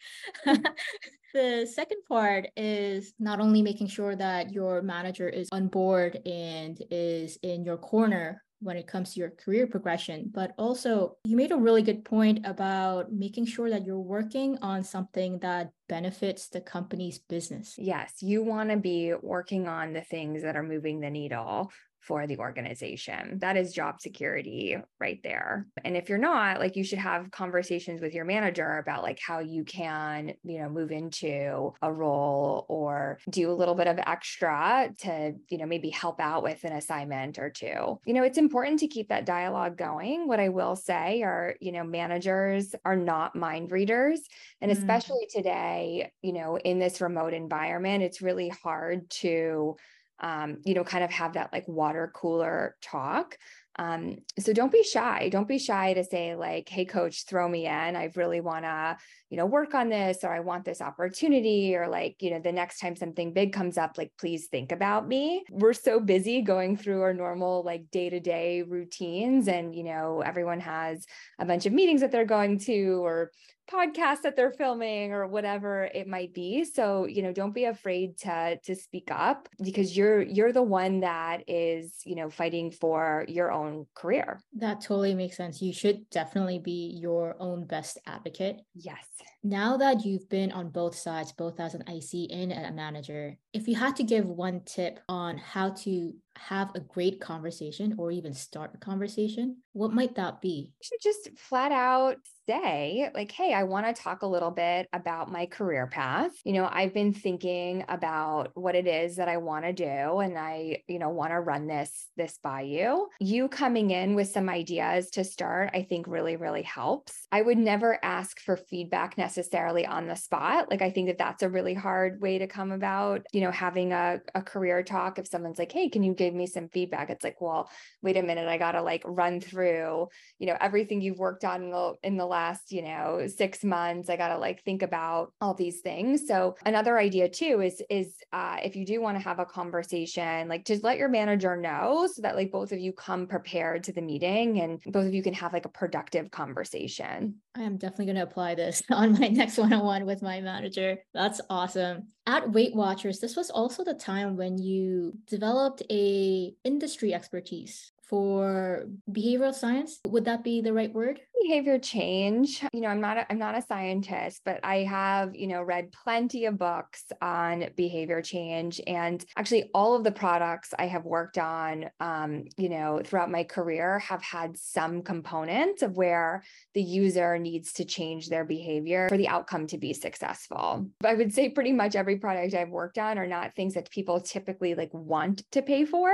The 1.35 1.67
second 1.73 2.03
part 2.09 2.49
is 2.57 3.15
not 3.19 3.41
only 3.41 3.63
making 3.63 3.87
sure 3.87 4.15
that 4.17 4.53
your 4.53 4.83
manager 4.83 5.29
is 5.29 5.49
on 5.51 5.69
board 5.69 6.21
and 6.27 6.77
is 6.91 7.39
in 7.43 7.65
your 7.65 7.79
corner 7.79 8.43
when 8.61 8.77
it 8.77 8.87
comes 8.87 9.13
to 9.13 9.21
your 9.21 9.31
career 9.31 9.67
progression, 9.67 10.31
but 10.33 10.53
also 10.57 11.17
you 11.25 11.37
made 11.37 11.51
a 11.51 11.57
really 11.57 11.83
good 11.83 12.05
point 12.05 12.47
about 12.47 13.13
making 13.13 13.47
sure 13.47 13.69
that 13.71 13.85
you're 13.85 13.99
working 13.99 14.57
on 14.63 14.85
something 14.85 15.39
that 15.41 15.71
benefits 15.89 16.49
the 16.49 16.61
company's 16.61 17.19
business. 17.19 17.75
Yes, 17.77 18.15
you 18.21 18.43
want 18.43 18.71
to 18.71 18.77
be 18.77 19.15
working 19.21 19.67
on 19.67 19.93
the 19.93 20.03
things 20.03 20.43
that 20.43 20.55
are 20.55 20.63
moving 20.63 21.01
the 21.01 21.11
needle 21.11 21.71
for 22.03 22.27
the 22.27 22.39
organization. 22.39 23.39
That 23.39 23.57
is 23.57 23.73
job 23.73 24.01
security 24.01 24.77
right 25.01 25.21
there. 25.23 25.67
And 25.85 25.97
if 25.97 26.09
you're 26.09 26.19
not, 26.19 26.59
like 26.59 26.75
you 26.75 26.83
should 26.83 26.99
have 26.99 27.31
conversations 27.31 28.01
with 28.01 28.13
your 28.13 28.25
manager 28.25 28.79
about 28.79 29.03
like 29.03 29.21
how 29.25 29.39
you 29.39 29.65
can, 29.65 30.35
you 30.43 30.59
know, 30.61 30.69
move 30.69 30.91
into 30.91 31.73
a 31.81 31.93
role 31.93 32.67
or 32.69 33.19
do 33.31 33.51
a 33.51 33.55
little 33.55 33.77
bit 33.77 33.87
of 33.87 33.99
extra 34.05 34.91
to, 34.99 35.35
you 35.49 35.59
know, 35.59 35.67
maybe 35.67 35.91
help 35.91 36.21
out 36.21 36.43
with 36.43 36.65
an 36.65 36.73
assignment 36.73 37.39
or 37.39 37.51
two. 37.51 38.01
You 38.05 38.15
know, 38.15 38.25
it's 38.25 38.39
important 38.39 38.81
to 38.81 38.89
keep 38.89 39.09
that 39.09 39.25
dialogue 39.25 39.79
going. 39.79 40.27
What 40.27 40.41
I 40.41 40.49
will 40.49 40.75
say 40.75 41.23
are, 41.23 41.55
you 41.61 41.71
know, 41.71 41.85
managers 41.85 42.75
are 42.85 42.97
not 42.97 43.37
mind 43.37 43.71
readers. 43.71 44.21
And 44.61 44.73
mm. 44.73 44.77
especially 44.77 45.29
today, 45.31 46.11
you 46.21 46.33
know, 46.33 46.59
in 46.59 46.81
this 46.81 47.01
remote 47.01 47.33
environment, 47.33 48.03
it's 48.03 48.23
really 48.23 48.49
hard 48.49 49.09
to 49.11 49.77
um, 50.23 50.59
you 50.65 50.75
know, 50.75 50.85
kind 50.85 51.05
of 51.05 51.11
have 51.11 51.35
that 51.35 51.53
like 51.53 51.67
water 51.69 52.11
cooler 52.15 52.77
talk. 52.81 53.37
Um, 53.77 54.19
so 54.39 54.53
don't 54.53 54.71
be 54.71 54.83
shy. 54.83 55.31
Don't 55.31 55.49
be 55.49 55.59
shy 55.59 55.95
to 55.95 56.05
say, 56.05 56.37
like, 56.37 56.69
hey, 56.69 56.85
coach, 56.85 57.25
throw 57.25 57.49
me 57.49 57.67
in. 57.67 57.97
I 57.97 58.11
really 58.15 58.43
want 58.43 58.67
to, 58.67 58.99
you 59.31 59.39
know, 59.39 59.47
work 59.47 59.75
on 59.75 59.89
this, 59.89 60.25
or 60.25 60.29
I 60.31 60.41
want 60.41 60.67
this 60.67 60.83
opportunity, 60.83 61.75
or 61.75 61.89
like, 61.89 62.17
you 62.21 62.31
know, 62.33 62.39
the 62.39 62.53
next 62.53 62.81
time 62.81 62.97
something 62.97 63.33
big 63.33 63.55
comes 63.55 63.79
up, 63.79 63.97
like, 63.97 64.13
please 64.19 64.49
think 64.49 64.73
about 64.73 65.09
me. 65.09 65.43
We're 65.51 65.73
so 65.73 66.01
busy 66.01 66.43
going 66.43 66.77
through 66.77 67.01
our 67.01 67.15
normal, 67.15 67.63
like, 67.65 67.91
day 67.91 68.11
to 68.11 68.21
day 68.21 68.61
routines. 68.61 69.49
And, 69.49 69.75
you 69.75 69.85
know, 69.85 70.21
everyone 70.21 70.61
has 70.61 71.07
a 71.39 71.47
bunch 71.47 71.65
of 71.65 71.73
meetings 71.73 72.03
that 72.03 72.13
they're 72.13 72.27
going 72.27 72.59
to, 72.67 73.03
or 73.03 73.31
podcast 73.73 74.23
that 74.23 74.37
they're 74.37 74.53
filming 74.53 75.13
or 75.13 75.27
whatever 75.27 75.89
it 75.95 76.07
might 76.07 76.35
be. 76.35 76.65
So 76.65 77.07
you 77.07 77.23
know 77.23 77.33
don't 77.33 77.55
be 77.55 77.65
afraid 77.65 78.19
to 78.19 78.59
to 78.65 78.75
speak 78.75 79.09
up 79.11 79.49
because 79.63 79.97
you're 79.97 80.23
you're 80.23 80.53
the 80.53 80.63
one 80.63 81.01
that 81.01 81.45
is 81.49 82.01
you 82.05 82.15
know 82.15 82.31
fighting 82.31 82.71
for 82.71 83.25
your 83.29 83.51
own 83.51 83.87
career. 83.95 84.41
That 84.55 84.81
totally 84.81 85.15
makes 85.15 85.37
sense. 85.37 85.63
You 85.63 85.73
should 85.73 86.09
definitely 86.11 86.59
be 86.59 86.97
your 87.01 87.37
own 87.39 87.67
best 87.67 87.99
advocate. 88.07 88.61
Yes. 88.75 89.07
Now 89.43 89.77
that 89.79 90.05
you've 90.05 90.29
been 90.29 90.53
on 90.53 90.69
both 90.69 90.95
sides 90.95 91.33
both 91.33 91.59
as 91.59 91.75
an 91.75 91.83
ic 91.89 92.31
and 92.31 92.53
a 92.53 92.73
manager 92.73 93.37
if 93.53 93.69
you 93.69 93.75
had 93.75 93.97
to 93.97 94.03
give 94.03 94.27
one 94.27 94.61
tip 94.65 95.01
on 95.09 95.37
how 95.37 95.71
to 95.71 96.15
have 96.37 96.75
a 96.75 96.81
great 96.81 97.21
conversation 97.21 97.95
or 97.99 98.11
even 98.11 98.33
start 98.33 98.73
a 98.75 98.79
conversation, 98.79 99.57
what 99.73 99.93
might 99.93 100.15
that 100.17 100.41
be? 100.41 100.73
You 100.81 100.83
should 100.83 101.03
just 101.03 101.31
flat 101.39 101.73
out 101.73 102.19
say, 102.47 103.11
like, 103.15 103.31
hey, 103.31 103.55
I 103.55 103.63
want 103.63 103.87
to 103.87 104.03
talk 104.03 104.23
a 104.23 104.27
little 104.27 104.51
bit 104.51 104.89
about 104.93 105.31
my 105.31 105.47
career 105.47 105.87
path. 105.87 106.33
You 106.45 106.55
know, 106.55 106.69
I've 106.71 106.93
been 106.93 107.15
thinking 107.15 107.85
about 107.89 108.51
what 108.55 108.75
it 108.75 108.87
is 108.87 109.17
that 109.17 109.29
I 109.29 109.37
want 109.37 109.65
to 109.65 109.73
do 109.73 109.85
and 109.85 110.37
I, 110.37 110.83
you 110.89 110.99
know, 110.99 111.11
want 111.11 111.31
to 111.31 111.41
run 111.41 111.67
this 111.67 112.09
this 112.17 112.39
by 112.43 112.63
you. 112.63 113.09
You 113.21 113.49
coming 113.49 113.91
in 113.91 114.15
with 114.15 114.29
some 114.29 114.49
ideas 114.49 115.11
to 115.11 115.25
start, 115.25 115.71
I 115.73 115.83
think 115.83 116.07
really 116.07 116.37
really 116.37 116.63
helps. 116.63 117.27
I 117.31 117.43
would 117.43 117.59
never 117.59 117.99
ask 118.03 118.41
for 118.41 118.57
feedback 118.57 119.17
necessarily 119.17 119.87
on 119.87 120.07
the 120.07 120.17
spot. 120.17 120.71
Like 120.71 120.83
I 120.83 120.91
think 120.91 121.09
that 121.09 121.19
that's 121.19 121.43
a 121.43 121.49
really 121.49 121.75
hard 121.75 122.21
way 122.21 122.39
to 122.39 122.47
come 122.47 122.73
about, 122.73 123.25
you 123.33 123.41
know, 123.41 123.51
having 123.51 123.93
a, 123.93 124.21
a 124.35 124.43
career 124.43 124.83
talk 124.83 125.19
if 125.19 125.29
someone's 125.29 125.59
like, 125.59 125.73
"Hey, 125.73 125.89
can 125.89 126.03
you 126.03 126.15
give 126.25 126.35
me 126.35 126.47
some 126.47 126.69
feedback. 126.69 127.11
It's 127.11 127.25
like 127.25 127.41
well 127.41 127.69
wait 128.03 128.17
a 128.17 128.23
minute 128.23 128.49
i 128.49 128.59
gotta 128.59 128.83
like 128.83 129.03
run 129.07 129.41
through 129.41 130.09
you 130.39 130.47
know 130.47 130.57
everything 130.61 131.01
you've 131.01 131.19
worked 131.19 131.45
on 131.45 131.63
in 131.65 131.71
the 131.71 131.95
in 132.03 132.17
the 132.17 132.27
last 132.27 132.73
you 132.73 132.83
know 132.83 133.27
six 133.27 133.65
months. 133.65 134.09
I 134.09 134.17
gotta 134.17 134.39
like 134.39 134.63
think 134.65 134.83
about 134.83 135.33
all 135.41 135.55
these 135.55 135.81
things. 135.81 136.27
So 136.27 136.57
another 136.65 136.99
idea 136.99 137.29
too 137.29 137.61
is 137.61 137.83
is 137.91 138.15
uh, 138.33 138.57
if 138.63 138.77
you 138.77 138.87
do 138.87 139.01
want 139.01 139.17
to 139.17 139.25
have 139.25 139.39
a 139.39 139.45
conversation 139.45 140.49
like 140.49 140.65
just 140.65 140.85
let 140.85 140.99
your 140.99 141.09
manager 141.09 141.57
know 141.57 142.09
so 142.13 142.23
that 142.23 142.37
like 142.37 142.51
both 142.51 142.73
of 142.73 142.79
you 142.79 142.93
come 142.93 143.27
prepared 143.27 143.85
to 143.85 143.93
the 143.93 144.03
meeting 144.03 144.61
and 144.61 144.81
both 144.87 145.07
of 145.07 145.15
you 145.15 145.23
can 145.23 145.35
have 145.35 145.53
like 145.53 145.65
a 145.65 145.71
productive 145.71 146.31
conversation. 146.31 147.37
I 147.55 147.63
am 147.63 147.77
definitely 147.77 148.07
going 148.07 148.17
to 148.17 148.23
apply 148.23 148.55
this 148.55 148.83
on 148.91 149.13
my 149.19 149.29
next 149.29 149.59
one-on-one 149.59 150.07
with 150.07 150.23
my 150.23 150.41
manager. 150.41 150.99
That's 151.13 151.41
awesome 151.51 152.12
at 152.27 152.51
weight 152.53 152.75
watchers 152.75 153.19
this 153.19 153.37
was 153.37 153.51
also 153.51 153.83
the 153.85 153.95
time 153.95 154.37
when 154.37 154.59
you 154.59 155.13
developed 155.27 155.83
a 155.91 156.55
industry 156.65 157.13
expertise 157.13 157.92
for 158.13 158.85
behavioral 159.11 159.55
science? 159.55 160.01
Would 160.07 160.27
that 160.27 160.45
be 160.45 160.61
the 160.61 160.75
right 160.75 160.93
word? 160.93 161.19
Behavior 161.41 161.79
change. 161.79 162.63
You 162.75 162.83
know 162.83 162.89
i'm 162.89 163.01
not 163.01 163.17
a, 163.17 163.33
i'm 163.33 163.39
not 163.39 163.57
a 163.57 163.63
scientist 163.63 164.43
but 164.45 164.61
i 164.63 164.81
have 164.81 165.35
you 165.35 165.47
know 165.47 165.63
read 165.63 165.93
plenty 165.93 166.45
of 166.45 166.59
books 166.59 167.05
on 167.23 167.71
behavior 167.75 168.21
change. 168.21 168.83
And 168.87 169.25
actually 169.35 169.71
all 169.73 169.97
of 169.97 170.05
the 170.05 170.13
products 170.13 170.75
i 170.79 170.87
have 170.87 171.07
worked 171.07 171.39
on 171.39 171.87
um, 172.01 172.45
you 172.59 172.69
know 172.69 173.01
throughout 173.03 173.31
my 173.31 173.45
career 173.45 173.99
have 174.01 174.23
had 174.23 174.59
some 174.59 175.01
component 175.01 175.81
of 175.81 175.97
where 175.97 176.43
the 176.75 176.83
user 176.83 177.39
needs 177.39 177.73
to 177.75 177.87
change 177.87 178.29
their 178.29 178.45
behavior 178.45 179.09
for 179.09 179.17
the 179.17 179.29
outcome 179.29 179.67
to 179.69 179.79
be 179.79 179.95
successful. 179.95 180.87
I 181.03 181.15
would 181.15 181.33
say 181.33 181.49
pretty 181.49 181.73
much 181.73 181.97
every 181.97 182.19
product 182.19 182.53
i've 182.53 182.69
worked 182.69 182.99
on 182.99 183.19
are 183.19 183.27
not 183.27 183.55
things 183.55 183.73
that 183.73 183.91
people 183.91 184.21
typically 184.21 184.75
like 184.75 184.93
want 184.93 185.51
to 185.53 185.63
pay 185.63 185.87
for. 185.87 186.11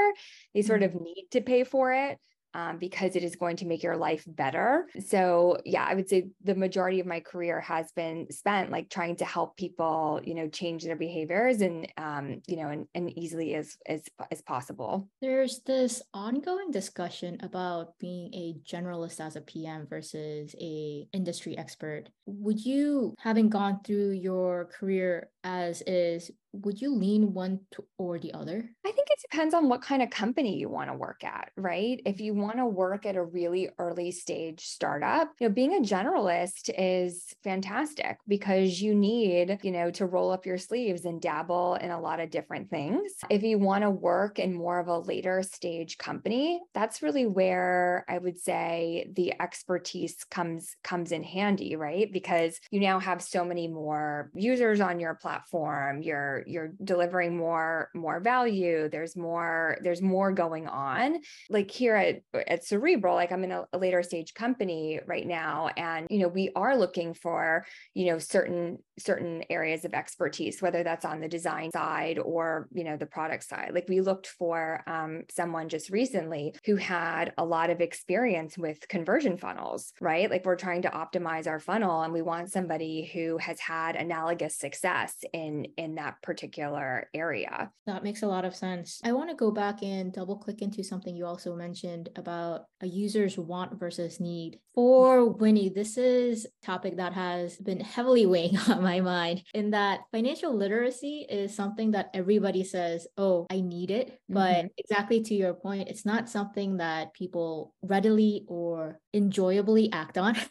They 0.54 0.62
sort 0.62 0.82
mm-hmm. 0.82 0.96
of 0.96 1.02
need 1.02 1.26
to 1.32 1.40
pay 1.40 1.64
for 1.64 1.87
for 1.88 1.92
it 1.92 2.18
um, 2.54 2.78
because 2.78 3.14
it 3.14 3.22
is 3.22 3.36
going 3.36 3.56
to 3.56 3.66
make 3.66 3.82
your 3.82 3.96
life 3.96 4.24
better. 4.26 4.86
So, 5.06 5.58
yeah, 5.64 5.84
I 5.84 5.94
would 5.94 6.08
say 6.08 6.28
the 6.42 6.54
majority 6.54 6.98
of 7.00 7.06
my 7.06 7.20
career 7.20 7.60
has 7.60 7.92
been 7.92 8.26
spent 8.30 8.70
like 8.70 8.88
trying 8.88 9.16
to 9.16 9.24
help 9.24 9.56
people, 9.56 10.20
you 10.24 10.34
know, 10.34 10.48
change 10.48 10.84
their 10.84 10.96
behaviors 10.96 11.60
and, 11.60 11.86
um, 11.96 12.40
you 12.46 12.56
know, 12.56 12.68
and, 12.68 12.86
and 12.94 13.16
easily 13.18 13.54
as, 13.54 13.76
as 13.86 14.02
as 14.30 14.42
possible. 14.42 15.08
There's 15.20 15.60
this 15.66 16.02
ongoing 16.14 16.70
discussion 16.70 17.38
about 17.42 17.98
being 17.98 18.32
a 18.34 18.56
generalist 18.66 19.20
as 19.20 19.36
a 19.36 19.40
PM 19.42 19.86
versus 19.86 20.54
a 20.60 21.06
industry 21.12 21.56
expert. 21.56 22.08
Would 22.26 22.64
you, 22.64 23.14
having 23.18 23.50
gone 23.50 23.80
through 23.84 24.12
your 24.12 24.66
career 24.66 25.30
as 25.44 25.82
is, 25.82 26.30
would 26.52 26.80
you 26.80 26.94
lean 26.94 27.34
one 27.34 27.60
to, 27.72 27.84
or 27.98 28.18
the 28.18 28.32
other? 28.34 28.68
I 28.84 28.92
think 28.92 29.08
it 29.10 29.20
depends 29.30 29.54
on 29.54 29.68
what 29.68 29.82
kind 29.82 30.02
of 30.02 30.10
company 30.10 30.56
you 30.56 30.68
want 30.68 30.90
to 30.90 30.96
work 30.96 31.24
at, 31.24 31.50
right? 31.56 32.00
If 32.06 32.20
you 32.20 32.34
want 32.34 32.56
to 32.56 32.66
work 32.66 33.06
at 33.06 33.16
a 33.16 33.24
really 33.24 33.68
early 33.78 34.10
stage 34.10 34.64
startup, 34.64 35.30
you 35.40 35.48
know, 35.48 35.54
being 35.54 35.74
a 35.74 35.80
generalist 35.80 36.70
is 36.76 37.34
fantastic 37.44 38.18
because 38.26 38.80
you 38.80 38.94
need, 38.94 39.58
you 39.62 39.70
know, 39.70 39.90
to 39.92 40.06
roll 40.06 40.30
up 40.30 40.46
your 40.46 40.58
sleeves 40.58 41.04
and 41.04 41.20
dabble 41.20 41.74
in 41.76 41.90
a 41.90 42.00
lot 42.00 42.20
of 42.20 42.30
different 42.30 42.70
things. 42.70 43.12
If 43.30 43.42
you 43.42 43.58
want 43.58 43.82
to 43.82 43.90
work 43.90 44.38
in 44.38 44.54
more 44.54 44.78
of 44.78 44.88
a 44.88 44.98
later 44.98 45.42
stage 45.42 45.98
company, 45.98 46.60
that's 46.74 47.02
really 47.02 47.26
where 47.26 48.04
I 48.08 48.18
would 48.18 48.38
say 48.38 49.10
the 49.14 49.34
expertise 49.40 50.24
comes 50.30 50.76
comes 50.82 51.12
in 51.12 51.22
handy, 51.22 51.76
right? 51.76 52.10
Because 52.12 52.58
you 52.70 52.80
now 52.80 52.98
have 52.98 53.22
so 53.22 53.44
many 53.44 53.68
more 53.68 54.30
users 54.34 54.80
on 54.80 55.00
your 55.00 55.14
platform, 55.14 56.02
you're 56.46 56.72
delivering 56.82 57.36
more 57.36 57.90
more 57.94 58.20
value 58.20 58.88
there's 58.88 59.16
more 59.16 59.78
there's 59.82 60.02
more 60.02 60.32
going 60.32 60.66
on. 60.66 61.18
Like 61.50 61.70
here 61.70 61.96
at 61.96 62.22
at 62.46 62.64
cerebral 62.64 63.14
like 63.14 63.32
i'm 63.32 63.44
in 63.44 63.52
a, 63.52 63.64
a 63.72 63.78
later 63.78 64.02
stage 64.02 64.34
company 64.34 65.00
right 65.06 65.26
now 65.26 65.68
and 65.76 66.06
you 66.10 66.18
know 66.18 66.28
we 66.28 66.50
are 66.54 66.76
looking 66.76 67.14
for 67.14 67.64
you 67.94 68.06
know 68.06 68.18
certain 68.18 68.78
certain 68.98 69.44
areas 69.50 69.84
of 69.84 69.94
expertise 69.94 70.60
whether 70.60 70.82
that's 70.82 71.04
on 71.04 71.20
the 71.20 71.28
design 71.28 71.70
side 71.70 72.18
or 72.18 72.68
you 72.72 72.84
know 72.84 72.96
the 72.96 73.06
product 73.06 73.44
side. 73.44 73.70
Like 73.74 73.86
we 73.88 74.00
looked 74.00 74.26
for 74.26 74.82
um, 74.86 75.22
someone 75.30 75.68
just 75.68 75.90
recently 75.90 76.54
who 76.64 76.76
had 76.76 77.32
a 77.38 77.44
lot 77.44 77.70
of 77.70 77.80
experience 77.80 78.58
with 78.58 78.86
conversion 78.88 79.36
funnels 79.36 79.92
right? 80.00 80.30
Like 80.30 80.44
we're 80.44 80.56
trying 80.56 80.82
to 80.82 80.90
optimize 80.90 81.46
our 81.46 81.58
funnel 81.58 82.02
and 82.02 82.12
we 82.12 82.22
want 82.22 82.50
somebody 82.50 83.10
who 83.12 83.38
has 83.38 83.60
had 83.60 83.96
analogous 83.96 84.56
success 84.56 85.14
in 85.32 85.66
in 85.76 85.96
that 85.96 86.22
particular 86.28 87.08
area. 87.14 87.72
That 87.86 88.04
makes 88.04 88.22
a 88.22 88.26
lot 88.26 88.44
of 88.44 88.54
sense. 88.54 89.00
I 89.02 89.12
want 89.12 89.30
to 89.30 89.34
go 89.34 89.50
back 89.50 89.82
and 89.82 90.12
double 90.12 90.36
click 90.36 90.60
into 90.60 90.84
something 90.84 91.16
you 91.16 91.24
also 91.24 91.56
mentioned 91.56 92.10
about 92.16 92.66
a 92.82 92.86
user's 92.86 93.38
want 93.38 93.80
versus 93.80 94.20
need. 94.20 94.60
For 94.74 95.34
Winii, 95.34 95.74
this 95.74 95.96
is 95.96 96.44
a 96.44 96.66
topic 96.66 96.98
that 96.98 97.14
has 97.14 97.56
been 97.56 97.80
heavily 97.80 98.26
weighing 98.32 98.58
on 98.68 98.82
my 98.82 99.00
mind 99.00 99.42
in 99.54 99.70
that 99.70 100.00
financial 100.12 100.54
literacy 100.54 101.24
is 101.30 101.56
something 101.56 101.92
that 101.92 102.10
everybody 102.12 102.62
says, 102.62 103.06
oh, 103.16 103.46
I 103.50 103.62
need 103.62 103.90
it. 103.90 104.20
But 104.28 104.56
mm-hmm. 104.56 104.66
exactly 104.76 105.22
to 105.22 105.34
your 105.34 105.54
point, 105.54 105.88
it's 105.88 106.04
not 106.04 106.28
something 106.28 106.76
that 106.76 107.14
people 107.14 107.74
readily 107.80 108.44
or 108.48 109.00
enjoyably 109.14 109.90
act 109.92 110.18
on. 110.18 110.36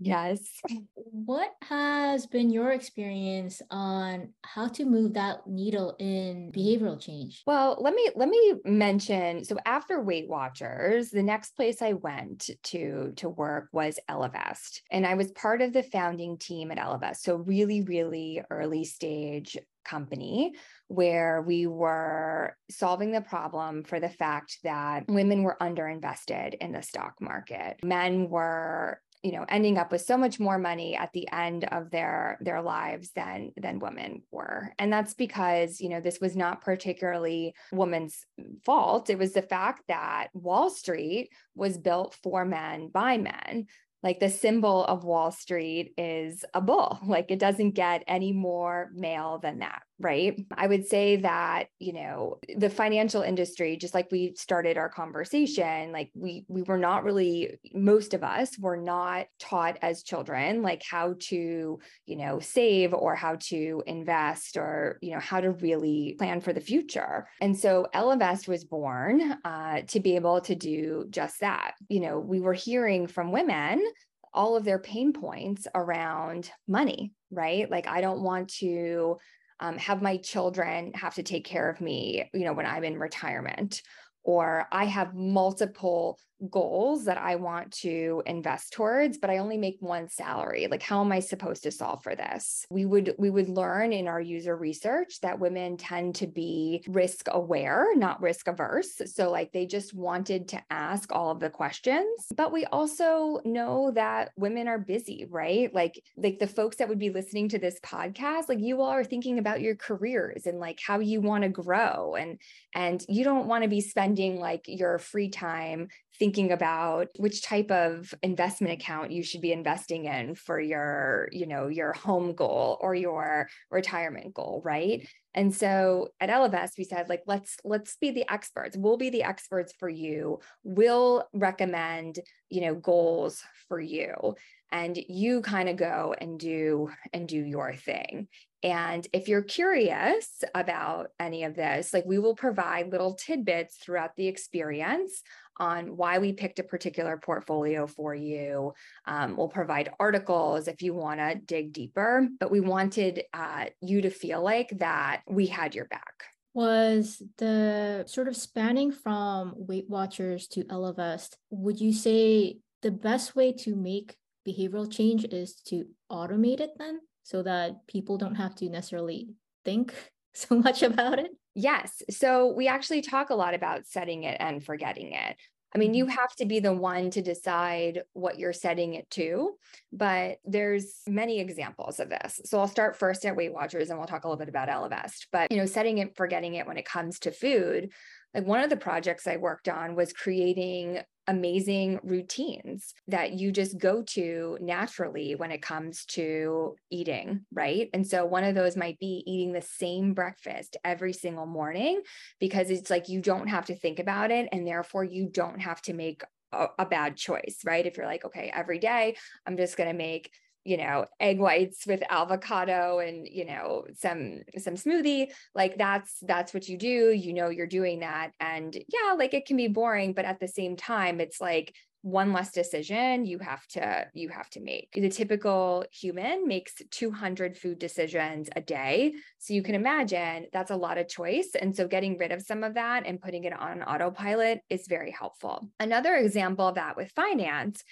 Yes. 0.00 0.40
What 1.12 1.50
has 1.62 2.26
been 2.26 2.50
your 2.50 2.70
experience 2.70 3.60
on 3.70 4.32
how 4.42 4.68
to 4.68 4.84
move 4.84 5.14
that 5.14 5.46
needle 5.46 5.96
in 5.98 6.50
behavioral 6.52 7.00
change? 7.00 7.42
Well, 7.46 7.76
let 7.80 7.94
me 7.94 8.10
let 8.14 8.28
me 8.28 8.54
mention 8.64 9.44
so 9.44 9.56
after 9.66 10.00
Weight 10.00 10.28
Watchers, 10.28 11.10
the 11.10 11.22
next 11.22 11.56
place 11.56 11.82
I 11.82 11.94
went 11.94 12.50
to 12.64 13.12
to 13.16 13.28
work 13.28 13.68
was 13.72 13.98
Ellevest. 14.08 14.80
And 14.90 15.06
I 15.06 15.14
was 15.14 15.32
part 15.32 15.62
of 15.62 15.72
the 15.72 15.82
founding 15.82 16.38
team 16.38 16.70
at 16.70 16.78
Ellevest. 16.78 17.22
So 17.22 17.36
really 17.36 17.82
really 17.82 18.40
early 18.50 18.84
stage 18.84 19.58
company 19.84 20.52
where 20.88 21.42
we 21.42 21.66
were 21.66 22.56
solving 22.70 23.12
the 23.12 23.20
problem 23.20 23.82
for 23.84 24.00
the 24.00 24.08
fact 24.08 24.58
that 24.64 25.04
women 25.08 25.42
were 25.42 25.56
underinvested 25.60 26.54
in 26.60 26.72
the 26.72 26.82
stock 26.82 27.14
market. 27.20 27.76
Men 27.84 28.28
were 28.28 29.00
you 29.22 29.32
know 29.32 29.44
ending 29.48 29.78
up 29.78 29.92
with 29.92 30.00
so 30.02 30.16
much 30.16 30.40
more 30.40 30.58
money 30.58 30.96
at 30.96 31.12
the 31.12 31.28
end 31.30 31.64
of 31.64 31.90
their 31.90 32.38
their 32.40 32.62
lives 32.62 33.10
than 33.14 33.52
than 33.56 33.78
women 33.78 34.22
were. 34.30 34.72
And 34.78 34.92
that's 34.92 35.14
because 35.14 35.80
you 35.80 35.88
know 35.88 36.00
this 36.00 36.20
was 36.20 36.36
not 36.36 36.62
particularly 36.62 37.54
women's 37.72 38.24
fault. 38.64 39.10
It 39.10 39.18
was 39.18 39.32
the 39.32 39.42
fact 39.42 39.82
that 39.88 40.28
wall 40.32 40.70
street 40.70 41.30
was 41.54 41.78
built 41.78 42.16
for 42.22 42.44
men 42.44 42.88
by 42.88 43.18
men. 43.18 43.66
Like 44.02 44.18
the 44.18 44.30
symbol 44.30 44.84
of 44.84 45.04
Wall 45.04 45.30
Street 45.30 45.92
is 45.98 46.44
a 46.54 46.60
bull. 46.60 46.98
Like 47.06 47.30
it 47.30 47.38
doesn't 47.38 47.72
get 47.72 48.04
any 48.06 48.32
more 48.32 48.90
male 48.94 49.38
than 49.42 49.58
that, 49.58 49.82
right? 50.00 50.44
I 50.56 50.66
would 50.66 50.86
say 50.86 51.16
that, 51.16 51.66
you 51.78 51.92
know, 51.92 52.38
the 52.56 52.70
financial 52.70 53.20
industry, 53.20 53.76
just 53.76 53.92
like 53.92 54.08
we 54.10 54.32
started 54.34 54.78
our 54.78 54.88
conversation, 54.88 55.92
like 55.92 56.10
we 56.14 56.46
we 56.48 56.62
were 56.62 56.78
not 56.78 57.04
really 57.04 57.60
most 57.74 58.14
of 58.14 58.24
us 58.24 58.58
were 58.58 58.78
not 58.78 59.26
taught 59.38 59.76
as 59.82 60.02
children 60.02 60.62
like 60.62 60.82
how 60.82 61.14
to, 61.28 61.78
you 62.06 62.16
know, 62.16 62.40
save 62.40 62.94
or 62.94 63.14
how 63.14 63.36
to 63.36 63.82
invest 63.86 64.56
or, 64.56 64.98
you 65.02 65.12
know, 65.12 65.20
how 65.20 65.40
to 65.40 65.50
really 65.50 66.16
plan 66.18 66.40
for 66.40 66.54
the 66.54 66.60
future. 66.60 67.28
And 67.42 67.56
so 67.56 67.86
Ellevest 67.94 68.48
was 68.48 68.64
born 68.64 69.36
uh, 69.44 69.82
to 69.88 70.00
be 70.00 70.16
able 70.16 70.40
to 70.42 70.54
do 70.54 71.06
just 71.10 71.40
that. 71.40 71.74
You 71.88 72.00
know, 72.00 72.18
we 72.18 72.40
were 72.40 72.54
hearing 72.54 73.06
from 73.06 73.32
women 73.32 73.84
all 74.32 74.56
of 74.56 74.64
their 74.64 74.78
pain 74.78 75.12
points 75.12 75.66
around 75.74 76.50
money, 76.68 77.12
right? 77.30 77.70
Like, 77.70 77.86
I 77.86 78.00
don't 78.00 78.22
want 78.22 78.48
to 78.60 79.18
um, 79.60 79.76
have 79.78 80.02
my 80.02 80.16
children 80.16 80.92
have 80.94 81.14
to 81.14 81.22
take 81.22 81.44
care 81.44 81.70
of 81.70 81.80
me, 81.80 82.28
you 82.32 82.44
know, 82.44 82.52
when 82.52 82.66
I'm 82.66 82.84
in 82.84 82.98
retirement, 82.98 83.82
or 84.22 84.66
I 84.70 84.84
have 84.84 85.14
multiple 85.14 86.18
goals 86.48 87.04
that 87.04 87.18
I 87.18 87.36
want 87.36 87.72
to 87.72 88.22
invest 88.24 88.72
towards, 88.72 89.18
but 89.18 89.30
I 89.30 89.38
only 89.38 89.58
make 89.58 89.76
one 89.80 90.08
salary. 90.08 90.68
Like 90.70 90.82
how 90.82 91.02
am 91.02 91.12
I 91.12 91.20
supposed 91.20 91.62
to 91.64 91.70
solve 91.70 92.02
for 92.02 92.14
this? 92.14 92.66
We 92.70 92.86
would 92.86 93.14
we 93.18 93.30
would 93.30 93.48
learn 93.48 93.92
in 93.92 94.08
our 94.08 94.20
user 94.20 94.56
research 94.56 95.20
that 95.20 95.38
women 95.38 95.76
tend 95.76 96.14
to 96.16 96.26
be 96.26 96.82
risk 96.88 97.28
aware, 97.30 97.94
not 97.94 98.22
risk 98.22 98.48
averse. 98.48 99.00
So 99.06 99.30
like 99.30 99.52
they 99.52 99.66
just 99.66 99.94
wanted 99.94 100.48
to 100.48 100.62
ask 100.70 101.12
all 101.12 101.30
of 101.30 101.40
the 101.40 101.50
questions. 101.50 102.26
But 102.34 102.52
we 102.52 102.64
also 102.66 103.40
know 103.44 103.90
that 103.94 104.30
women 104.36 104.68
are 104.68 104.78
busy, 104.78 105.26
right? 105.28 105.72
Like 105.74 106.00
like 106.16 106.38
the 106.38 106.46
folks 106.46 106.76
that 106.76 106.88
would 106.88 106.98
be 106.98 107.10
listening 107.10 107.50
to 107.50 107.58
this 107.58 107.78
podcast, 107.80 108.48
like 108.48 108.60
you 108.60 108.80
all 108.80 108.90
are 108.90 109.04
thinking 109.04 109.38
about 109.38 109.60
your 109.60 109.76
careers 109.76 110.46
and 110.46 110.58
like 110.58 110.80
how 110.84 111.00
you 111.00 111.20
want 111.20 111.42
to 111.42 111.50
grow 111.50 112.14
and 112.14 112.38
and 112.74 113.04
you 113.08 113.24
don't 113.24 113.46
want 113.46 113.64
to 113.64 113.68
be 113.68 113.80
spending 113.80 114.09
like 114.18 114.64
your 114.66 114.98
free 114.98 115.28
time 115.28 115.88
thinking 116.18 116.52
about 116.52 117.08
which 117.16 117.42
type 117.42 117.70
of 117.70 118.12
investment 118.22 118.74
account 118.74 119.10
you 119.10 119.22
should 119.22 119.40
be 119.40 119.52
investing 119.52 120.04
in 120.04 120.34
for 120.34 120.60
your 120.60 121.28
you 121.32 121.46
know 121.46 121.68
your 121.68 121.92
home 121.92 122.34
goal 122.34 122.78
or 122.80 122.94
your 122.94 123.48
retirement 123.70 124.34
goal 124.34 124.60
right 124.64 125.08
and 125.34 125.54
so 125.54 126.08
at 126.20 126.28
Ellevest, 126.28 126.76
we 126.76 126.84
said, 126.84 127.08
like, 127.08 127.22
let's 127.26 127.56
let's 127.64 127.96
be 127.96 128.10
the 128.10 128.30
experts. 128.30 128.76
We'll 128.76 128.96
be 128.96 129.10
the 129.10 129.22
experts 129.22 129.72
for 129.78 129.88
you. 129.88 130.40
We'll 130.64 131.24
recommend, 131.32 132.18
you 132.48 132.62
know, 132.62 132.74
goals 132.74 133.42
for 133.68 133.80
you. 133.80 134.34
And 134.72 134.96
you 134.96 135.40
kind 135.42 135.68
of 135.68 135.76
go 135.76 136.14
and 136.18 136.38
do 136.38 136.90
and 137.12 137.28
do 137.28 137.38
your 137.38 137.74
thing. 137.74 138.28
And 138.62 139.06
if 139.12 139.28
you're 139.28 139.42
curious 139.42 140.44
about 140.54 141.08
any 141.18 141.44
of 141.44 141.54
this, 141.54 141.94
like 141.94 142.04
we 142.04 142.18
will 142.18 142.34
provide 142.34 142.92
little 142.92 143.14
tidbits 143.14 143.76
throughout 143.76 144.16
the 144.16 144.28
experience 144.28 145.22
on 145.58 145.96
why 145.96 146.18
we 146.18 146.32
picked 146.32 146.58
a 146.58 146.64
particular 146.64 147.16
portfolio 147.16 147.86
for 147.86 148.14
you. 148.14 148.72
Um, 149.06 149.36
we'll 149.36 149.48
provide 149.48 149.92
articles 149.98 150.68
if 150.68 150.82
you 150.82 150.94
want 150.94 151.20
to 151.20 151.34
dig 151.34 151.72
deeper, 151.72 152.28
but 152.38 152.50
we 152.50 152.60
wanted 152.60 153.22
uh, 153.32 153.66
you 153.80 154.02
to 154.02 154.10
feel 154.10 154.42
like 154.42 154.70
that 154.78 155.22
we 155.28 155.46
had 155.46 155.74
your 155.74 155.86
back. 155.86 156.24
Was 156.52 157.22
the 157.38 158.04
sort 158.06 158.28
of 158.28 158.36
spanning 158.36 158.90
from 158.90 159.54
Weight 159.56 159.88
Watchers 159.88 160.48
to 160.48 160.64
Ellevest, 160.64 161.36
would 161.50 161.80
you 161.80 161.92
say 161.92 162.58
the 162.82 162.90
best 162.90 163.36
way 163.36 163.52
to 163.52 163.76
make 163.76 164.16
behavioral 164.48 164.90
change 164.90 165.24
is 165.24 165.54
to 165.66 165.86
automate 166.10 166.60
it 166.60 166.70
then 166.78 167.00
so 167.22 167.42
that 167.42 167.86
people 167.86 168.18
don't 168.18 168.36
have 168.36 168.54
to 168.56 168.68
necessarily 168.68 169.28
think 169.64 169.94
so 170.34 170.56
much 170.56 170.82
about 170.82 171.18
it? 171.18 171.30
Yes. 171.54 172.02
So 172.10 172.52
we 172.52 172.68
actually 172.68 173.02
talk 173.02 173.30
a 173.30 173.34
lot 173.34 173.54
about 173.54 173.86
setting 173.86 174.22
it 174.22 174.36
and 174.40 174.64
forgetting 174.64 175.12
it. 175.12 175.36
I 175.74 175.78
mean, 175.78 175.94
you 175.94 176.04
mm-hmm. 176.04 176.16
have 176.16 176.34
to 176.36 176.46
be 176.46 176.58
the 176.58 176.72
one 176.72 177.10
to 177.10 177.22
decide 177.22 178.02
what 178.12 178.38
you're 178.38 178.52
setting 178.52 178.94
it 178.94 179.08
to, 179.10 179.52
but 179.92 180.38
there's 180.44 181.02
many 181.06 181.38
examples 181.38 182.00
of 182.00 182.08
this. 182.08 182.40
So 182.44 182.58
I'll 182.58 182.66
start 182.66 182.96
first 182.96 183.24
at 183.24 183.36
Weight 183.36 183.52
Watchers 183.52 183.88
and 183.88 183.98
we'll 183.98 184.08
talk 184.08 184.24
a 184.24 184.28
little 184.28 184.38
bit 184.38 184.48
about 184.48 184.68
Ellevest. 184.68 185.26
But, 185.30 185.52
you 185.52 185.58
know, 185.58 185.66
setting 185.66 185.98
it, 185.98 186.16
forgetting 186.16 186.54
it 186.54 186.66
when 186.66 186.76
it 186.76 186.84
comes 186.84 187.20
to 187.20 187.30
food, 187.30 187.92
like 188.34 188.46
one 188.46 188.62
of 188.62 188.70
the 188.70 188.76
projects 188.76 189.26
I 189.26 189.36
worked 189.36 189.68
on 189.68 189.96
was 189.96 190.12
creating 190.12 191.00
amazing 191.26 192.00
routines 192.02 192.92
that 193.06 193.32
you 193.34 193.52
just 193.52 193.78
go 193.78 194.02
to 194.02 194.58
naturally 194.60 195.36
when 195.36 195.52
it 195.52 195.62
comes 195.62 196.04
to 196.04 196.74
eating, 196.90 197.44
right? 197.52 197.88
And 197.94 198.06
so 198.06 198.24
one 198.24 198.42
of 198.42 198.54
those 198.54 198.76
might 198.76 198.98
be 198.98 199.22
eating 199.26 199.52
the 199.52 199.62
same 199.62 200.12
breakfast 200.12 200.76
every 200.84 201.12
single 201.12 201.46
morning 201.46 202.02
because 202.40 202.70
it's 202.70 202.90
like 202.90 203.08
you 203.08 203.20
don't 203.20 203.46
have 203.46 203.66
to 203.66 203.76
think 203.76 204.00
about 204.00 204.30
it 204.30 204.48
and 204.50 204.66
therefore 204.66 205.04
you 205.04 205.28
don't 205.30 205.60
have 205.60 205.80
to 205.82 205.92
make 205.92 206.22
a, 206.52 206.66
a 206.80 206.86
bad 206.86 207.16
choice, 207.16 207.58
right? 207.64 207.86
If 207.86 207.96
you're 207.96 208.06
like, 208.06 208.24
okay, 208.24 208.50
every 208.54 208.78
day 208.78 209.16
I'm 209.46 209.56
just 209.56 209.76
going 209.76 209.90
to 209.90 209.96
make 209.96 210.32
you 210.64 210.76
know 210.76 211.06
egg 211.18 211.38
whites 211.38 211.86
with 211.86 212.02
avocado 212.10 212.98
and 212.98 213.26
you 213.26 213.44
know 213.44 213.84
some 213.94 214.40
some 214.58 214.74
smoothie 214.74 215.28
like 215.54 215.76
that's 215.78 216.18
that's 216.22 216.52
what 216.52 216.68
you 216.68 216.76
do 216.76 217.10
you 217.10 217.32
know 217.32 217.48
you're 217.48 217.66
doing 217.66 218.00
that 218.00 218.32
and 218.40 218.76
yeah 218.88 219.14
like 219.14 219.34
it 219.34 219.46
can 219.46 219.56
be 219.56 219.68
boring 219.68 220.12
but 220.12 220.24
at 220.24 220.38
the 220.40 220.48
same 220.48 220.76
time 220.76 221.20
it's 221.20 221.40
like 221.40 221.74
one 222.02 222.32
less 222.32 222.50
decision 222.50 223.26
you 223.26 223.38
have 223.38 223.66
to 223.66 224.06
you 224.14 224.28
have 224.30 224.48
to 224.50 224.60
make. 224.60 224.88
The 224.92 225.10
typical 225.10 225.84
human 225.92 226.46
makes 226.46 226.74
200 226.90 227.58
food 227.58 227.78
decisions 227.78 228.48
a 228.56 228.60
day 228.60 229.12
so 229.38 229.54
you 229.54 229.62
can 229.62 229.74
imagine 229.74 230.46
that's 230.52 230.70
a 230.70 230.76
lot 230.76 230.98
of 230.98 231.08
choice 231.08 231.50
and 231.60 231.74
so 231.76 231.86
getting 231.86 232.16
rid 232.16 232.32
of 232.32 232.42
some 232.42 232.64
of 232.64 232.74
that 232.74 233.04
and 233.06 233.20
putting 233.20 233.44
it 233.44 233.52
on 233.52 233.82
autopilot 233.82 234.60
is 234.70 234.86
very 234.88 235.10
helpful. 235.10 235.68
Another 235.78 236.14
example 236.16 236.68
of 236.68 236.76
that 236.76 236.96
with 236.96 237.12
finance 237.12 237.84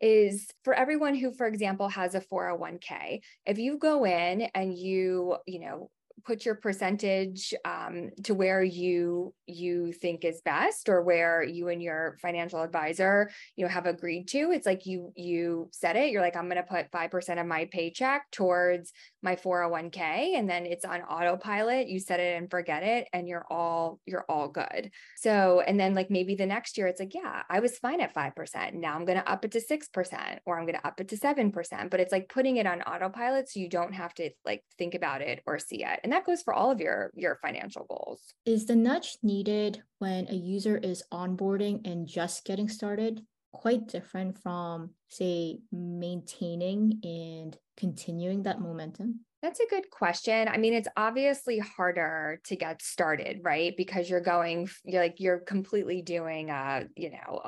is 0.00 0.48
for 0.64 0.74
everyone 0.74 1.14
who 1.14 1.32
for 1.32 1.46
example 1.46 1.88
has 1.88 2.14
a 2.14 2.20
401k 2.20 3.20
if 3.46 3.58
you 3.58 3.78
go 3.78 4.04
in 4.04 4.42
and 4.54 4.76
you 4.76 5.36
you 5.46 5.60
know 5.60 5.90
put 6.26 6.44
your 6.44 6.56
percentage 6.56 7.54
um, 7.64 8.10
to 8.24 8.34
where 8.34 8.62
you 8.62 9.32
you 9.46 9.92
think 9.92 10.24
is 10.24 10.40
best 10.42 10.88
or 10.88 11.02
where 11.02 11.42
you 11.42 11.68
and 11.68 11.82
your 11.82 12.16
financial 12.20 12.62
advisor 12.62 13.30
you 13.56 13.64
know 13.64 13.70
have 13.70 13.86
agreed 13.86 14.28
to? 14.28 14.50
It's 14.50 14.66
like 14.66 14.86
you 14.86 15.12
you 15.14 15.68
set 15.72 15.96
it. 15.96 16.10
You're 16.10 16.22
like 16.22 16.36
i'm 16.36 16.48
going 16.48 16.56
to 16.56 16.62
put 16.62 16.90
5% 16.90 17.40
of 17.40 17.46
my 17.46 17.68
paycheck 17.70 18.30
towards 18.30 18.92
my 19.22 19.36
401k 19.36 20.36
and 20.36 20.48
then 20.48 20.66
it's 20.66 20.84
on 20.84 21.02
autopilot. 21.02 21.88
You 21.88 22.00
set 22.00 22.20
it 22.20 22.36
and 22.36 22.50
forget 22.50 22.82
it 22.82 23.08
and 23.12 23.28
you're 23.28 23.46
all 23.50 24.00
you're 24.06 24.24
all 24.28 24.48
good. 24.48 24.90
So 25.16 25.62
and 25.66 25.78
then 25.78 25.94
like 25.94 26.10
maybe 26.10 26.34
the 26.34 26.46
next 26.46 26.76
year 26.78 26.86
it's 26.86 27.00
like 27.00 27.14
yeah 27.14 27.42
i 27.48 27.60
was 27.60 27.78
fine 27.78 28.00
at 28.00 28.14
5% 28.14 28.74
now 28.74 28.94
i'm 28.94 29.04
going 29.04 29.18
to 29.18 29.30
up 29.30 29.44
it 29.44 29.52
to 29.52 29.60
6% 29.60 30.38
or 30.44 30.58
i'm 30.58 30.66
going 30.66 30.78
to 30.78 30.86
up 30.86 31.00
it 31.00 31.08
to 31.08 31.16
7% 31.16 31.90
but 31.90 32.00
it's 32.00 32.12
like 32.12 32.28
putting 32.28 32.56
it 32.56 32.66
on 32.66 32.82
autopilot 32.82 33.48
so 33.48 33.60
you 33.60 33.68
don't 33.68 33.92
have 33.92 34.14
to 34.14 34.30
like 34.44 34.62
think 34.78 34.94
about 34.94 35.20
it 35.20 35.42
or 35.46 35.58
see 35.58 35.84
it. 35.84 36.00
And 36.02 36.12
that 36.16 36.24
goes 36.24 36.42
for 36.42 36.54
all 36.54 36.70
of 36.70 36.80
your 36.80 37.10
your 37.14 37.38
financial 37.42 37.84
goals 37.88 38.22
is 38.46 38.64
the 38.64 38.74
nudge 38.74 39.18
needed 39.22 39.82
when 39.98 40.26
a 40.28 40.34
user 40.34 40.78
is 40.78 41.02
onboarding 41.12 41.86
and 41.86 42.08
just 42.08 42.44
getting 42.46 42.68
started 42.68 43.20
quite 43.52 43.86
different 43.86 44.38
from 44.42 44.90
say 45.08 45.58
maintaining 45.70 46.98
and 47.02 47.58
continuing 47.76 48.42
that 48.44 48.60
momentum 48.60 49.20
that's 49.42 49.60
a 49.60 49.66
good 49.68 49.90
question. 49.90 50.48
I 50.48 50.56
mean, 50.56 50.72
it's 50.74 50.88
obviously 50.96 51.58
harder 51.60 52.40
to 52.46 52.56
get 52.56 52.82
started, 52.82 53.42
right? 53.44 53.76
Because 53.76 54.10
you're 54.10 54.20
going, 54.20 54.68
you're 54.82 55.00
like, 55.00 55.20
you're 55.20 55.38
completely 55.38 56.02
doing 56.02 56.50
a, 56.50 56.86
you 56.96 57.10
know, 57.10 57.40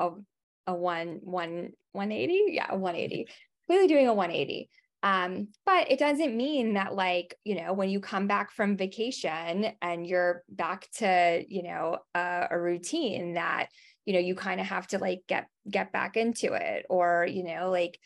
a, 0.66 0.72
a 0.72 0.74
one, 0.74 1.18
one, 1.22 1.70
180. 1.92 2.52
Yeah, 2.52 2.72
180, 2.72 3.22
mm-hmm. 3.22 3.32
completely 3.66 3.92
doing 3.92 4.06
a 4.06 4.14
180. 4.14 4.70
Um, 5.02 5.48
but 5.64 5.90
it 5.90 5.98
doesn't 5.98 6.36
mean 6.36 6.74
that 6.74 6.94
like, 6.94 7.36
you 7.44 7.62
know, 7.62 7.72
when 7.72 7.88
you 7.88 8.00
come 8.00 8.26
back 8.26 8.50
from 8.50 8.76
vacation 8.76 9.72
and 9.80 10.06
you're 10.06 10.42
back 10.48 10.88
to, 10.96 11.44
you 11.48 11.62
know, 11.62 11.98
a, 12.14 12.58
routine 12.58 13.34
that, 13.34 13.68
you 14.06 14.14
know, 14.14 14.18
you 14.18 14.34
kind 14.34 14.60
of 14.60 14.66
have 14.66 14.88
to 14.88 14.98
like 14.98 15.20
get 15.28 15.46
get 15.70 15.92
back 15.92 16.16
into 16.16 16.54
it 16.54 16.84
or, 16.90 17.26
you 17.30 17.44
know, 17.44 17.70
like 17.70 18.00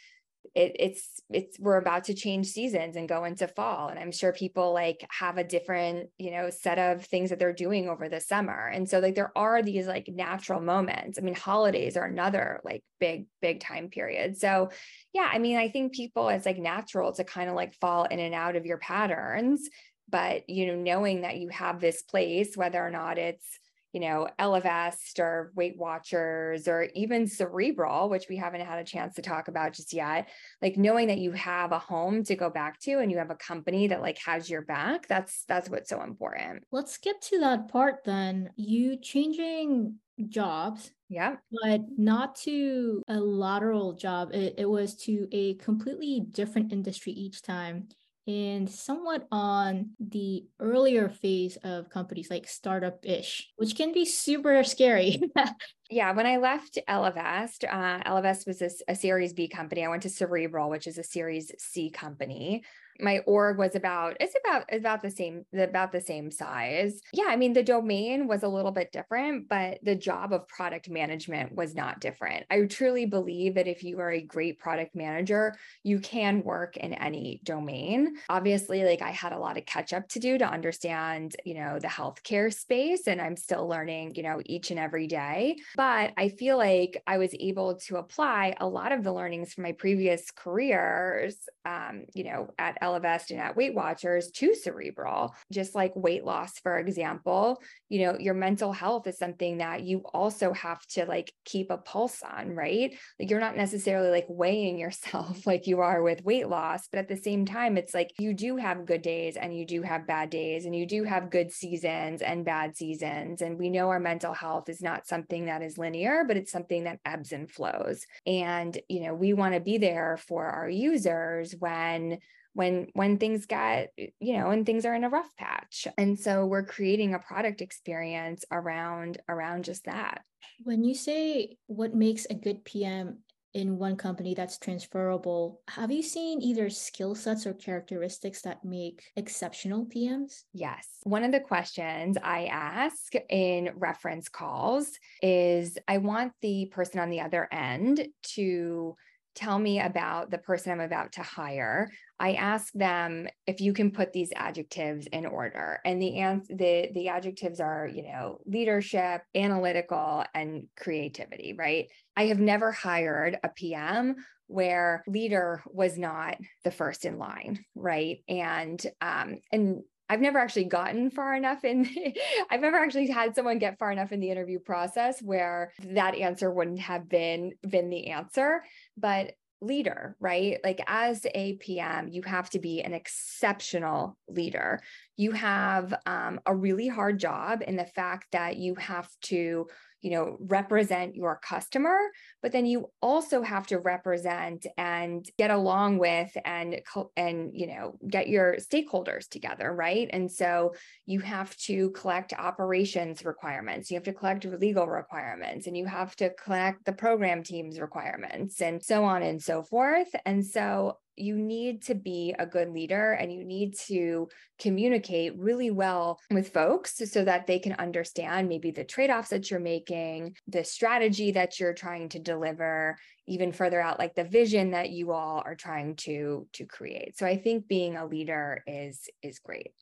it, 0.54 0.76
it's 0.78 1.20
it's 1.30 1.58
we're 1.58 1.78
about 1.78 2.04
to 2.04 2.14
change 2.14 2.48
seasons 2.48 2.96
and 2.96 3.08
go 3.08 3.24
into 3.24 3.48
fall 3.48 3.88
and 3.88 3.98
i'm 3.98 4.12
sure 4.12 4.32
people 4.32 4.72
like 4.72 5.06
have 5.10 5.38
a 5.38 5.44
different 5.44 6.10
you 6.18 6.30
know 6.30 6.50
set 6.50 6.78
of 6.78 7.04
things 7.04 7.30
that 7.30 7.38
they're 7.38 7.52
doing 7.52 7.88
over 7.88 8.08
the 8.08 8.20
summer. 8.20 8.68
And 8.68 8.88
so 8.88 8.98
like 8.98 9.14
there 9.14 9.36
are 9.36 9.62
these 9.62 9.86
like 9.86 10.08
natural 10.08 10.60
moments. 10.60 11.18
I 11.18 11.22
mean 11.22 11.34
holidays 11.34 11.96
are 11.96 12.04
another 12.04 12.60
like 12.64 12.82
big 13.00 13.26
big 13.40 13.60
time 13.60 13.88
period. 13.88 14.38
So 14.38 14.70
yeah 15.12 15.28
i 15.30 15.38
mean 15.38 15.56
i 15.56 15.68
think 15.68 15.92
people 15.92 16.28
it's 16.28 16.46
like 16.46 16.58
natural 16.58 17.12
to 17.12 17.24
kind 17.24 17.48
of 17.48 17.56
like 17.56 17.74
fall 17.74 18.04
in 18.04 18.18
and 18.18 18.34
out 18.34 18.56
of 18.56 18.66
your 18.66 18.78
patterns 18.78 19.68
but 20.08 20.48
you 20.48 20.66
know 20.66 20.74
knowing 20.74 21.22
that 21.22 21.38
you 21.38 21.48
have 21.48 21.80
this 21.80 22.02
place 22.02 22.56
whether 22.56 22.84
or 22.84 22.90
not 22.90 23.18
it's 23.18 23.46
you 23.92 24.00
know, 24.00 24.28
Ellevest 24.38 25.18
or 25.18 25.52
Weight 25.54 25.76
Watchers 25.76 26.66
or 26.66 26.88
even 26.94 27.26
Cerebral, 27.26 28.08
which 28.08 28.26
we 28.28 28.36
haven't 28.36 28.62
had 28.62 28.78
a 28.78 28.84
chance 28.84 29.14
to 29.16 29.22
talk 29.22 29.48
about 29.48 29.74
just 29.74 29.92
yet, 29.92 30.28
like 30.60 30.76
knowing 30.76 31.08
that 31.08 31.18
you 31.18 31.32
have 31.32 31.72
a 31.72 31.78
home 31.78 32.24
to 32.24 32.34
go 32.34 32.50
back 32.50 32.80
to 32.80 32.98
and 32.98 33.10
you 33.10 33.18
have 33.18 33.30
a 33.30 33.36
company 33.36 33.88
that 33.88 34.00
like 34.00 34.18
has 34.24 34.48
your 34.48 34.62
back, 34.62 35.06
that's 35.08 35.44
that's 35.46 35.68
what's 35.68 35.90
so 35.90 36.02
important. 36.02 36.64
Let's 36.72 36.98
get 36.98 37.20
to 37.22 37.40
that 37.40 37.68
part 37.68 38.04
then. 38.04 38.50
You 38.56 38.96
changing 38.96 39.96
jobs 40.28 40.90
yeah 41.08 41.36
but 41.62 41.80
not 41.96 42.36
to 42.36 43.02
a 43.08 43.18
lateral 43.18 43.92
job 43.94 44.30
it, 44.32 44.54
it 44.58 44.68
was 44.68 44.94
to 44.94 45.26
a 45.32 45.54
completely 45.54 46.20
different 46.30 46.72
industry 46.72 47.12
each 47.12 47.42
time 47.42 47.88
and 48.26 48.70
somewhat 48.70 49.26
on 49.32 49.90
the 49.98 50.44
earlier 50.60 51.08
phase 51.08 51.58
of 51.64 51.90
companies 51.90 52.30
like 52.30 52.46
startup 52.46 53.04
ish, 53.04 53.50
which 53.56 53.76
can 53.76 53.92
be 53.92 54.04
super 54.04 54.62
scary. 54.62 55.20
yeah, 55.90 56.12
when 56.12 56.26
I 56.26 56.36
left 56.36 56.78
Ellevest, 56.88 57.64
uh, 57.64 58.02
Ellevest 58.04 58.46
was 58.46 58.62
a, 58.62 58.70
a 58.88 58.94
Series 58.94 59.32
B 59.32 59.48
company. 59.48 59.84
I 59.84 59.88
went 59.88 60.02
to 60.04 60.10
Cerebral, 60.10 60.70
which 60.70 60.86
is 60.86 60.98
a 60.98 61.04
Series 61.04 61.50
C 61.58 61.90
company 61.90 62.62
my 63.00 63.18
org 63.20 63.58
was 63.58 63.74
about 63.74 64.16
it's 64.20 64.34
about 64.44 64.64
about 64.72 65.02
the 65.02 65.10
same 65.10 65.44
about 65.54 65.92
the 65.92 66.00
same 66.00 66.30
size. 66.30 67.00
Yeah 67.12 67.26
i 67.28 67.36
mean 67.36 67.52
the 67.52 67.62
domain 67.62 68.26
was 68.26 68.42
a 68.42 68.48
little 68.48 68.70
bit 68.70 68.92
different 68.92 69.48
but 69.48 69.78
the 69.82 69.94
job 69.94 70.32
of 70.32 70.48
product 70.48 70.88
management 70.88 71.54
was 71.54 71.74
not 71.74 72.00
different. 72.00 72.46
I 72.50 72.62
truly 72.62 73.06
believe 73.06 73.54
that 73.54 73.66
if 73.66 73.82
you 73.82 73.98
are 74.00 74.12
a 74.12 74.22
great 74.22 74.58
product 74.58 74.94
manager 74.94 75.54
you 75.82 76.00
can 76.00 76.42
work 76.42 76.76
in 76.76 76.94
any 76.94 77.40
domain. 77.44 78.16
Obviously 78.28 78.84
like 78.84 79.02
i 79.02 79.10
had 79.10 79.32
a 79.32 79.38
lot 79.38 79.58
of 79.58 79.66
catch 79.66 79.92
up 79.92 80.08
to 80.08 80.18
do 80.18 80.38
to 80.38 80.44
understand 80.46 81.36
you 81.44 81.54
know 81.54 81.78
the 81.78 81.88
healthcare 81.88 82.52
space 82.52 83.06
and 83.06 83.20
i'm 83.20 83.36
still 83.36 83.66
learning 83.68 84.14
you 84.14 84.22
know 84.22 84.40
each 84.46 84.70
and 84.70 84.80
every 84.80 85.06
day. 85.06 85.56
But 85.76 86.12
i 86.16 86.28
feel 86.28 86.56
like 86.56 87.02
i 87.06 87.18
was 87.18 87.34
able 87.38 87.76
to 87.76 87.96
apply 87.96 88.54
a 88.60 88.66
lot 88.66 88.92
of 88.92 89.04
the 89.04 89.12
learnings 89.12 89.52
from 89.52 89.64
my 89.64 89.72
previous 89.72 90.30
careers 90.30 91.36
um, 91.64 92.04
you 92.14 92.24
know 92.24 92.48
at 92.58 92.78
Ellevest 92.82 93.30
and 93.30 93.40
at 93.40 93.56
Weight 93.56 93.74
Watchers 93.74 94.30
to 94.32 94.54
cerebral, 94.54 95.34
just 95.52 95.74
like 95.74 95.92
weight 95.94 96.24
loss, 96.24 96.58
for 96.58 96.78
example. 96.78 97.62
You 97.88 98.06
know, 98.06 98.18
your 98.18 98.34
mental 98.34 98.72
health 98.72 99.06
is 99.06 99.18
something 99.18 99.58
that 99.58 99.82
you 99.82 100.02
also 100.12 100.52
have 100.52 100.84
to 100.88 101.06
like 101.06 101.32
keep 101.44 101.70
a 101.70 101.78
pulse 101.78 102.22
on, 102.22 102.50
right? 102.50 102.96
Like 103.18 103.30
you're 103.30 103.40
not 103.40 103.56
necessarily 103.56 104.10
like 104.10 104.26
weighing 104.28 104.78
yourself 104.78 105.46
like 105.46 105.66
you 105.66 105.80
are 105.80 106.02
with 106.02 106.24
weight 106.24 106.48
loss, 106.48 106.88
but 106.90 106.98
at 106.98 107.08
the 107.08 107.16
same 107.16 107.46
time, 107.46 107.76
it's 107.76 107.94
like 107.94 108.10
you 108.18 108.34
do 108.34 108.56
have 108.56 108.86
good 108.86 109.02
days 109.02 109.36
and 109.36 109.56
you 109.56 109.66
do 109.66 109.82
have 109.82 110.06
bad 110.06 110.30
days 110.30 110.64
and 110.64 110.74
you 110.74 110.86
do 110.86 111.04
have 111.04 111.30
good 111.30 111.52
seasons 111.52 112.22
and 112.22 112.44
bad 112.44 112.76
seasons. 112.76 113.42
And 113.42 113.58
we 113.58 113.70
know 113.70 113.90
our 113.90 114.00
mental 114.00 114.32
health 114.32 114.68
is 114.68 114.82
not 114.82 115.06
something 115.06 115.46
that 115.46 115.62
is 115.62 115.78
linear, 115.78 116.24
but 116.26 116.36
it's 116.36 116.52
something 116.52 116.84
that 116.84 116.98
ebbs 117.04 117.32
and 117.32 117.50
flows. 117.50 118.06
And, 118.26 118.76
you 118.88 119.06
know, 119.06 119.14
we 119.14 119.32
want 119.32 119.54
to 119.54 119.60
be 119.60 119.78
there 119.78 120.18
for 120.28 120.46
our 120.46 120.68
users 120.68 121.54
when 121.58 122.18
when 122.54 122.88
when 122.94 123.18
things 123.18 123.46
get 123.46 123.92
you 123.96 124.36
know 124.36 124.48
when 124.48 124.64
things 124.64 124.84
are 124.84 124.94
in 124.94 125.04
a 125.04 125.10
rough 125.10 125.30
patch. 125.36 125.86
And 125.98 126.18
so 126.18 126.46
we're 126.46 126.64
creating 126.64 127.14
a 127.14 127.18
product 127.18 127.60
experience 127.60 128.44
around 128.50 129.18
around 129.28 129.64
just 129.64 129.84
that. 129.84 130.22
When 130.64 130.84
you 130.84 130.94
say 130.94 131.56
what 131.66 131.94
makes 131.94 132.26
a 132.26 132.34
good 132.34 132.64
pm 132.64 133.18
in 133.54 133.76
one 133.76 133.96
company 133.96 134.34
that's 134.34 134.58
transferable 134.58 135.60
have 135.68 135.90
you 135.90 136.02
seen 136.02 136.40
either 136.40 136.70
skill 136.70 137.14
sets 137.14 137.46
or 137.46 137.52
characteristics 137.52 138.40
that 138.42 138.64
make 138.64 139.02
exceptional 139.16 139.84
pms 139.86 140.44
yes. 140.54 140.88
One 141.02 141.24
of 141.24 141.32
the 141.32 141.40
questions 141.40 142.16
i 142.22 142.46
ask 142.46 143.12
in 143.28 143.70
reference 143.76 144.28
calls 144.28 144.90
is 145.22 145.76
i 145.86 145.98
want 145.98 146.32
the 146.40 146.66
person 146.72 147.00
on 147.00 147.10
the 147.10 147.20
other 147.20 147.46
end 147.52 148.08
to 148.34 148.96
tell 149.34 149.58
me 149.58 149.80
about 149.80 150.30
the 150.30 150.38
person 150.38 150.72
I'm 150.72 150.80
about 150.80 151.12
to 151.12 151.22
hire, 151.22 151.90
I 152.18 152.34
ask 152.34 152.72
them 152.72 153.26
if 153.46 153.60
you 153.60 153.72
can 153.72 153.90
put 153.90 154.12
these 154.12 154.32
adjectives 154.36 155.06
in 155.06 155.26
order. 155.26 155.80
And 155.84 156.00
the 156.00 156.18
answer 156.18 156.54
the 156.54 156.88
the 156.94 157.08
adjectives 157.08 157.60
are, 157.60 157.86
you 157.86 158.04
know, 158.04 158.38
leadership, 158.46 159.22
analytical, 159.34 160.24
and 160.34 160.68
creativity, 160.76 161.54
right? 161.58 161.86
I 162.16 162.26
have 162.26 162.38
never 162.38 162.70
hired 162.72 163.38
a 163.42 163.48
PM 163.48 164.16
where 164.46 165.02
leader 165.06 165.62
was 165.66 165.96
not 165.98 166.36
the 166.62 166.70
first 166.70 167.04
in 167.04 167.18
line, 167.18 167.64
right? 167.74 168.18
And 168.28 168.80
um 169.00 169.38
and 169.50 169.82
I've 170.08 170.20
never 170.20 170.38
actually 170.38 170.64
gotten 170.64 171.10
far 171.10 171.34
enough 171.34 171.64
in, 171.64 171.84
the, 171.84 172.16
I've 172.50 172.60
never 172.60 172.76
actually 172.76 173.08
had 173.08 173.34
someone 173.34 173.58
get 173.58 173.78
far 173.78 173.90
enough 173.90 174.12
in 174.12 174.20
the 174.20 174.30
interview 174.30 174.58
process 174.58 175.22
where 175.22 175.72
that 175.84 176.14
answer 176.14 176.50
wouldn't 176.50 176.80
have 176.80 177.08
been 177.08 177.52
been 177.66 177.90
the 177.90 178.08
answer. 178.08 178.62
But 178.96 179.32
leader, 179.62 180.16
right? 180.18 180.58
Like 180.64 180.80
as 180.86 181.24
a 181.34 181.54
PM, 181.54 182.08
you 182.08 182.22
have 182.22 182.50
to 182.50 182.58
be 182.58 182.82
an 182.82 182.92
exceptional 182.92 184.18
leader. 184.28 184.80
You 185.16 185.32
have 185.32 185.94
um, 186.04 186.40
a 186.44 186.54
really 186.54 186.88
hard 186.88 187.18
job 187.18 187.62
in 187.66 187.76
the 187.76 187.86
fact 187.86 188.26
that 188.32 188.56
you 188.56 188.74
have 188.74 189.08
to 189.22 189.68
you 190.02 190.10
know, 190.10 190.36
represent 190.40 191.14
your 191.14 191.40
customer, 191.42 191.96
but 192.42 192.52
then 192.52 192.66
you 192.66 192.90
also 193.00 193.40
have 193.42 193.66
to 193.68 193.78
represent 193.78 194.66
and 194.76 195.24
get 195.38 195.50
along 195.50 195.98
with 195.98 196.36
and 196.44 196.80
and 197.16 197.52
you 197.54 197.68
know, 197.68 197.96
get 198.08 198.28
your 198.28 198.56
stakeholders 198.56 199.28
together, 199.28 199.72
right? 199.72 200.08
And 200.12 200.30
so 200.30 200.74
you 201.06 201.20
have 201.20 201.56
to 201.58 201.90
collect 201.90 202.32
operations 202.32 203.24
requirements, 203.24 203.90
you 203.90 203.96
have 203.96 204.04
to 204.04 204.12
collect 204.12 204.44
legal 204.44 204.86
requirements, 204.86 205.66
and 205.66 205.76
you 205.76 205.86
have 205.86 206.14
to 206.16 206.30
collect 206.30 206.84
the 206.84 206.92
program 206.92 207.42
teams 207.42 207.80
requirements 207.80 208.60
and 208.60 208.82
so 208.82 209.04
on 209.04 209.22
and 209.22 209.40
so 209.40 209.62
forth. 209.62 210.08
And 210.26 210.44
so 210.44 210.98
you 211.16 211.36
need 211.36 211.82
to 211.84 211.94
be 211.94 212.34
a 212.38 212.46
good 212.46 212.70
leader 212.70 213.12
and 213.12 213.32
you 213.32 213.44
need 213.44 213.76
to 213.86 214.28
communicate 214.58 215.36
really 215.36 215.70
well 215.70 216.18
with 216.30 216.52
folks 216.52 217.00
so 217.10 217.24
that 217.24 217.46
they 217.46 217.58
can 217.58 217.74
understand 217.74 218.48
maybe 218.48 218.70
the 218.70 218.84
trade 218.84 219.10
offs 219.10 219.30
that 219.30 219.50
you're 219.50 219.60
making, 219.60 220.36
the 220.48 220.64
strategy 220.64 221.32
that 221.32 221.60
you're 221.60 221.74
trying 221.74 222.08
to 222.08 222.18
deliver, 222.18 222.96
even 223.26 223.52
further 223.52 223.80
out 223.80 223.98
like 223.98 224.14
the 224.14 224.24
vision 224.24 224.70
that 224.70 224.90
you 224.90 225.12
all 225.12 225.42
are 225.44 225.54
trying 225.54 225.96
to 225.96 226.46
to 226.52 226.64
create. 226.64 227.16
So 227.18 227.26
I 227.26 227.36
think 227.36 227.68
being 227.68 227.96
a 227.96 228.06
leader 228.06 228.62
is 228.66 229.08
is 229.22 229.38
great. 229.38 229.72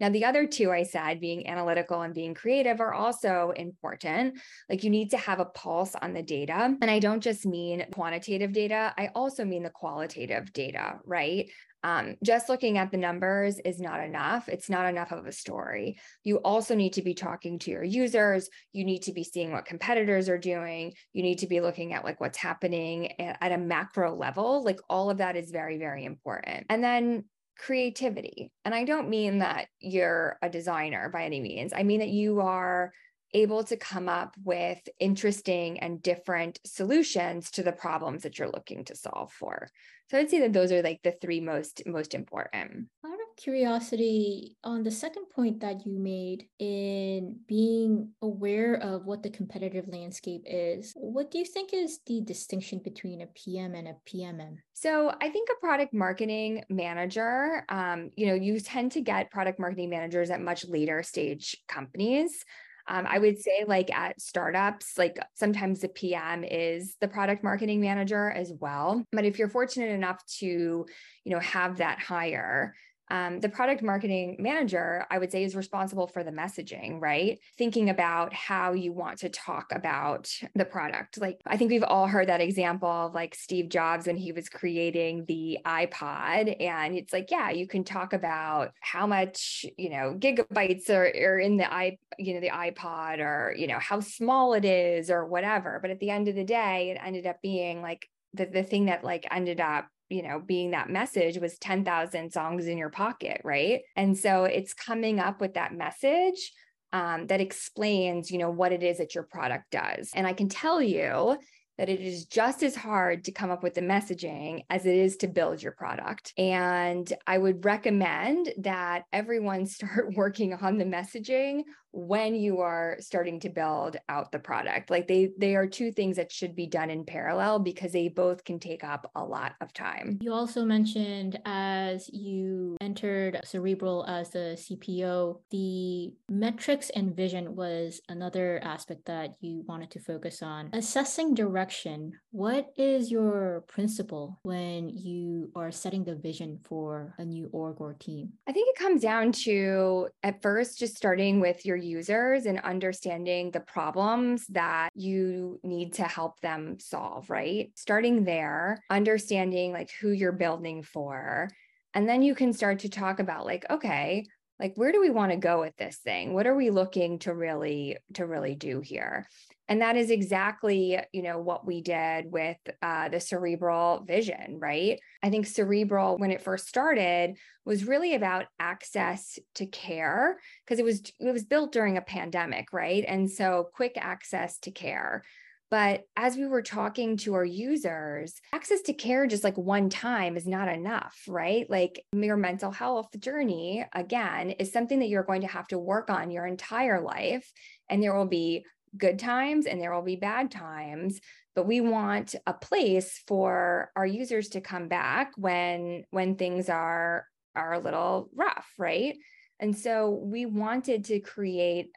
Now, 0.00 0.08
the 0.08 0.24
other 0.24 0.46
two 0.46 0.70
I 0.72 0.82
said, 0.82 1.20
being 1.20 1.46
analytical 1.46 2.02
and 2.02 2.14
being 2.14 2.34
creative, 2.34 2.80
are 2.80 2.94
also 2.94 3.52
important. 3.56 4.38
Like 4.68 4.82
you 4.82 4.90
need 4.90 5.10
to 5.10 5.18
have 5.18 5.40
a 5.40 5.44
pulse 5.44 5.94
on 6.00 6.14
the 6.14 6.22
data. 6.22 6.74
And 6.80 6.90
I 6.90 6.98
don't 6.98 7.22
just 7.22 7.46
mean 7.46 7.84
quantitative 7.92 8.52
data, 8.52 8.94
I 8.96 9.10
also 9.14 9.44
mean 9.44 9.62
the 9.62 9.70
qualitative 9.70 10.52
data, 10.52 10.98
right? 11.04 11.50
Um, 11.82 12.16
just 12.22 12.48
looking 12.48 12.76
at 12.76 12.90
the 12.90 12.98
numbers 12.98 13.58
is 13.58 13.80
not 13.80 14.02
enough. 14.02 14.48
It's 14.48 14.68
not 14.68 14.86
enough 14.86 15.12
of 15.12 15.26
a 15.26 15.32
story. 15.32 15.98
You 16.24 16.36
also 16.38 16.74
need 16.74 16.94
to 16.94 17.02
be 17.02 17.14
talking 17.14 17.58
to 17.60 17.70
your 17.70 17.84
users. 17.84 18.50
You 18.72 18.84
need 18.84 19.02
to 19.02 19.12
be 19.12 19.24
seeing 19.24 19.52
what 19.52 19.64
competitors 19.64 20.28
are 20.28 20.38
doing. 20.38 20.92
You 21.12 21.22
need 21.22 21.38
to 21.38 21.46
be 21.46 21.60
looking 21.60 21.94
at 21.94 22.04
like 22.04 22.20
what's 22.20 22.38
happening 22.38 23.18
at 23.18 23.52
a 23.52 23.58
macro 23.58 24.14
level. 24.14 24.62
Like 24.62 24.78
all 24.90 25.10
of 25.10 25.18
that 25.18 25.36
is 25.36 25.50
very, 25.50 25.78
very 25.78 26.04
important. 26.04 26.66
And 26.68 26.84
then 26.84 27.24
creativity. 27.64 28.50
And 28.64 28.74
I 28.74 28.84
don't 28.84 29.10
mean 29.10 29.38
that 29.38 29.68
you're 29.78 30.38
a 30.42 30.48
designer 30.48 31.10
by 31.10 31.24
any 31.24 31.40
means. 31.40 31.72
I 31.74 31.82
mean 31.82 32.00
that 32.00 32.08
you 32.08 32.40
are 32.40 32.92
able 33.34 33.64
to 33.64 33.76
come 33.76 34.08
up 34.08 34.34
with 34.44 34.80
interesting 34.98 35.78
and 35.80 36.02
different 36.02 36.58
solutions 36.64 37.50
to 37.52 37.62
the 37.62 37.72
problems 37.72 38.22
that 38.22 38.38
you're 38.38 38.50
looking 38.50 38.84
to 38.84 38.96
solve 38.96 39.32
for. 39.32 39.68
So 40.10 40.18
I'd 40.18 40.28
say 40.28 40.40
that 40.40 40.52
those 40.52 40.72
are 40.72 40.82
like 40.82 41.00
the 41.04 41.12
three 41.12 41.40
most 41.40 41.82
most 41.86 42.14
important. 42.14 42.88
Out 43.04 43.12
of 43.12 43.36
curiosity, 43.36 44.56
on 44.64 44.82
the 44.82 44.90
second 44.90 45.26
point 45.34 45.60
that 45.60 45.86
you 45.86 45.98
made 46.00 46.46
in 46.58 47.38
being 47.46 48.10
aware 48.20 48.74
of 48.74 49.06
what 49.06 49.22
the 49.22 49.30
competitive 49.30 49.86
landscape 49.86 50.42
is, 50.46 50.92
what 50.96 51.30
do 51.30 51.38
you 51.38 51.44
think 51.44 51.72
is 51.72 52.00
the 52.06 52.22
distinction 52.22 52.80
between 52.82 53.22
a 53.22 53.28
PM 53.28 53.76
and 53.76 53.86
a 53.86 53.94
PMM? 54.08 54.56
So 54.72 55.14
I 55.20 55.30
think 55.30 55.48
a 55.48 55.60
product 55.60 55.94
marketing 55.94 56.64
manager, 56.68 57.64
um, 57.68 58.10
you 58.16 58.26
know, 58.26 58.34
you 58.34 58.58
tend 58.58 58.92
to 58.92 59.00
get 59.00 59.30
product 59.30 59.60
marketing 59.60 59.90
managers 59.90 60.30
at 60.30 60.40
much 60.40 60.66
later 60.66 61.04
stage 61.04 61.56
companies. 61.68 62.44
Um, 62.90 63.06
I 63.08 63.20
would 63.20 63.38
say, 63.38 63.64
like 63.68 63.94
at 63.94 64.20
startups, 64.20 64.98
like 64.98 65.16
sometimes 65.34 65.80
the 65.80 65.88
PM 65.88 66.42
is 66.42 66.96
the 67.00 67.06
product 67.06 67.44
marketing 67.44 67.80
manager 67.80 68.32
as 68.32 68.52
well. 68.58 69.04
But 69.12 69.24
if 69.24 69.38
you're 69.38 69.48
fortunate 69.48 69.90
enough 69.90 70.20
to, 70.40 70.46
you 70.46 70.86
know, 71.24 71.38
have 71.38 71.76
that 71.76 72.00
hire, 72.00 72.74
um, 73.10 73.40
the 73.40 73.48
product 73.48 73.82
marketing 73.82 74.36
manager, 74.38 75.04
I 75.10 75.18
would 75.18 75.32
say, 75.32 75.42
is 75.42 75.56
responsible 75.56 76.06
for 76.06 76.22
the 76.22 76.30
messaging, 76.30 77.00
right? 77.00 77.38
Thinking 77.58 77.90
about 77.90 78.32
how 78.32 78.72
you 78.72 78.92
want 78.92 79.18
to 79.18 79.28
talk 79.28 79.72
about 79.72 80.30
the 80.54 80.64
product. 80.64 81.20
Like, 81.20 81.40
I 81.46 81.56
think 81.56 81.70
we've 81.70 81.82
all 81.82 82.06
heard 82.06 82.28
that 82.28 82.40
example 82.40 82.88
of 82.88 83.14
like 83.14 83.34
Steve 83.34 83.68
Jobs 83.68 84.06
when 84.06 84.16
he 84.16 84.32
was 84.32 84.48
creating 84.48 85.24
the 85.26 85.58
iPod. 85.64 86.60
And 86.60 86.94
it's 86.94 87.12
like, 87.12 87.30
yeah, 87.30 87.50
you 87.50 87.66
can 87.66 87.82
talk 87.82 88.12
about 88.12 88.72
how 88.80 89.06
much, 89.06 89.66
you 89.76 89.90
know, 89.90 90.14
gigabytes 90.18 90.88
are, 90.90 91.06
are 91.06 91.38
in 91.38 91.56
the 91.56 91.72
i, 91.72 91.98
you 92.18 92.34
know, 92.34 92.40
the 92.40 92.50
iPod 92.50 93.18
or, 93.18 93.54
you 93.56 93.66
know, 93.66 93.78
how 93.78 94.00
small 94.00 94.54
it 94.54 94.64
is 94.64 95.10
or 95.10 95.26
whatever. 95.26 95.78
But 95.82 95.90
at 95.90 95.98
the 95.98 96.10
end 96.10 96.28
of 96.28 96.34
the 96.34 96.44
day, 96.44 96.90
it 96.90 97.00
ended 97.04 97.26
up 97.26 97.42
being 97.42 97.82
like 97.82 98.08
the, 98.34 98.46
the 98.46 98.62
thing 98.62 98.86
that 98.86 99.04
like 99.04 99.26
ended 99.30 99.60
up 99.60 99.86
you 100.10 100.22
know, 100.22 100.40
being 100.44 100.72
that 100.72 100.90
message 100.90 101.38
was 101.38 101.56
10,000 101.58 102.32
songs 102.32 102.66
in 102.66 102.76
your 102.76 102.90
pocket, 102.90 103.40
right? 103.44 103.80
And 103.96 104.18
so 104.18 104.44
it's 104.44 104.74
coming 104.74 105.20
up 105.20 105.40
with 105.40 105.54
that 105.54 105.72
message 105.72 106.52
um, 106.92 107.28
that 107.28 107.40
explains, 107.40 108.30
you 108.30 108.38
know, 108.38 108.50
what 108.50 108.72
it 108.72 108.82
is 108.82 108.98
that 108.98 109.14
your 109.14 109.24
product 109.24 109.70
does. 109.70 110.10
And 110.14 110.26
I 110.26 110.32
can 110.32 110.48
tell 110.48 110.82
you 110.82 111.38
that 111.78 111.88
it 111.88 112.00
is 112.00 112.26
just 112.26 112.62
as 112.62 112.76
hard 112.76 113.24
to 113.24 113.32
come 113.32 113.50
up 113.50 113.62
with 113.62 113.72
the 113.72 113.80
messaging 113.80 114.64
as 114.68 114.84
it 114.84 114.94
is 114.94 115.16
to 115.16 115.26
build 115.26 115.62
your 115.62 115.72
product. 115.72 116.34
And 116.36 117.10
I 117.26 117.38
would 117.38 117.64
recommend 117.64 118.52
that 118.58 119.04
everyone 119.14 119.64
start 119.66 120.14
working 120.14 120.52
on 120.52 120.76
the 120.76 120.84
messaging 120.84 121.62
when 121.92 122.34
you 122.34 122.60
are 122.60 122.96
starting 123.00 123.40
to 123.40 123.48
build 123.48 123.96
out 124.08 124.30
the 124.30 124.38
product 124.38 124.90
like 124.90 125.08
they 125.08 125.30
they 125.38 125.56
are 125.56 125.66
two 125.66 125.90
things 125.90 126.16
that 126.16 126.30
should 126.30 126.54
be 126.54 126.66
done 126.66 126.90
in 126.90 127.04
parallel 127.04 127.58
because 127.58 127.92
they 127.92 128.08
both 128.08 128.44
can 128.44 128.58
take 128.58 128.84
up 128.84 129.10
a 129.16 129.24
lot 129.24 129.54
of 129.60 129.72
time. 129.72 130.18
You 130.22 130.32
also 130.32 130.64
mentioned 130.64 131.40
as 131.44 132.08
you 132.12 132.76
entered 132.80 133.40
cerebral 133.44 134.04
as 134.06 134.30
the 134.30 134.56
cpo 134.56 135.40
the 135.50 136.12
metrics 136.28 136.90
and 136.90 137.14
vision 137.14 137.56
was 137.56 138.00
another 138.08 138.60
aspect 138.62 139.06
that 139.06 139.34
you 139.40 139.64
wanted 139.66 139.90
to 139.90 140.00
focus 140.00 140.42
on. 140.42 140.70
Assessing 140.72 141.34
direction 141.34 142.12
what 142.30 142.72
is 142.76 143.10
your 143.10 143.64
principle 143.66 144.38
when 144.42 144.88
you 144.88 145.50
are 145.56 145.72
setting 145.72 146.04
the 146.04 146.14
vision 146.14 146.60
for 146.62 147.14
a 147.18 147.24
new 147.24 147.48
org 147.52 147.80
or 147.80 147.94
team? 147.94 148.32
I 148.48 148.52
think 148.52 148.68
it 148.68 148.80
comes 148.80 149.02
down 149.02 149.32
to 149.32 150.08
at 150.22 150.40
first 150.40 150.78
just 150.78 150.96
starting 150.96 151.40
with 151.40 151.66
your 151.66 151.79
users 151.84 152.46
and 152.46 152.60
understanding 152.60 153.50
the 153.50 153.60
problems 153.60 154.46
that 154.48 154.90
you 154.94 155.60
need 155.62 155.94
to 155.94 156.04
help 156.04 156.40
them 156.40 156.78
solve, 156.78 157.30
right? 157.30 157.70
Starting 157.74 158.24
there, 158.24 158.82
understanding 158.90 159.72
like 159.72 159.90
who 160.00 160.10
you're 160.10 160.32
building 160.32 160.82
for. 160.82 161.48
And 161.94 162.08
then 162.08 162.22
you 162.22 162.34
can 162.34 162.52
start 162.52 162.80
to 162.80 162.88
talk 162.88 163.18
about 163.18 163.46
like, 163.46 163.64
okay, 163.70 164.26
like 164.60 164.74
where 164.76 164.92
do 164.92 165.00
we 165.00 165.10
want 165.10 165.32
to 165.32 165.38
go 165.38 165.60
with 165.60 165.76
this 165.76 165.96
thing? 165.96 166.34
What 166.34 166.46
are 166.46 166.54
we 166.54 166.70
looking 166.70 167.18
to 167.20 167.34
really 167.34 167.96
to 168.14 168.26
really 168.26 168.54
do 168.54 168.80
here? 168.80 169.26
And 169.70 169.80
that 169.80 169.96
is 169.96 170.10
exactly 170.10 170.98
you 171.12 171.22
know 171.22 171.38
what 171.38 171.64
we 171.64 171.80
did 171.80 172.30
with 172.30 172.58
uh, 172.82 173.08
the 173.08 173.20
cerebral 173.20 174.04
vision 174.06 174.58
right 174.58 174.98
i 175.22 175.30
think 175.30 175.46
cerebral 175.46 176.18
when 176.18 176.30
it 176.30 176.42
first 176.42 176.68
started 176.68 177.36
was 177.64 177.84
really 177.86 178.14
about 178.14 178.46
access 178.58 179.38
to 179.54 179.64
care 179.64 180.38
because 180.66 180.78
it 180.78 180.84
was 180.84 181.00
it 181.20 181.32
was 181.32 181.44
built 181.44 181.72
during 181.72 181.96
a 181.96 182.02
pandemic 182.02 182.72
right 182.72 183.04
and 183.08 183.30
so 183.30 183.68
quick 183.72 183.96
access 183.96 184.58
to 184.58 184.70
care 184.70 185.22
but 185.70 186.02
as 186.16 186.36
we 186.36 186.46
were 186.46 186.62
talking 186.62 187.16
to 187.18 187.34
our 187.34 187.44
users, 187.44 188.34
access 188.52 188.80
to 188.82 188.92
care 188.92 189.28
just 189.28 189.44
like 189.44 189.56
one 189.56 189.88
time 189.88 190.36
is 190.36 190.44
not 190.44 190.68
enough, 190.68 191.16
right? 191.28 191.64
Like 191.70 192.04
your 192.12 192.36
mental 192.36 192.72
health 192.72 193.08
journey, 193.20 193.86
again, 193.94 194.50
is 194.50 194.72
something 194.72 194.98
that 194.98 195.08
you're 195.08 195.22
going 195.22 195.42
to 195.42 195.46
have 195.46 195.68
to 195.68 195.78
work 195.78 196.10
on 196.10 196.32
your 196.32 196.44
entire 196.44 197.00
life. 197.00 197.48
And 197.88 198.02
there 198.02 198.16
will 198.16 198.26
be 198.26 198.64
good 198.96 199.18
times 199.18 199.66
and 199.66 199.80
there 199.80 199.94
will 199.94 200.02
be 200.02 200.16
bad 200.16 200.50
times 200.50 201.20
but 201.54 201.66
we 201.66 201.80
want 201.80 202.34
a 202.46 202.54
place 202.54 203.22
for 203.26 203.90
our 203.96 204.06
users 204.06 204.48
to 204.50 204.60
come 204.60 204.88
back 204.88 205.32
when 205.36 206.04
when 206.10 206.36
things 206.36 206.68
are 206.68 207.26
are 207.54 207.74
a 207.74 207.80
little 207.80 208.30
rough 208.34 208.68
right? 208.78 209.16
And 209.58 209.76
so 209.76 210.10
we 210.10 210.46
wanted 210.46 211.04
to 211.06 211.20
create 211.20 211.90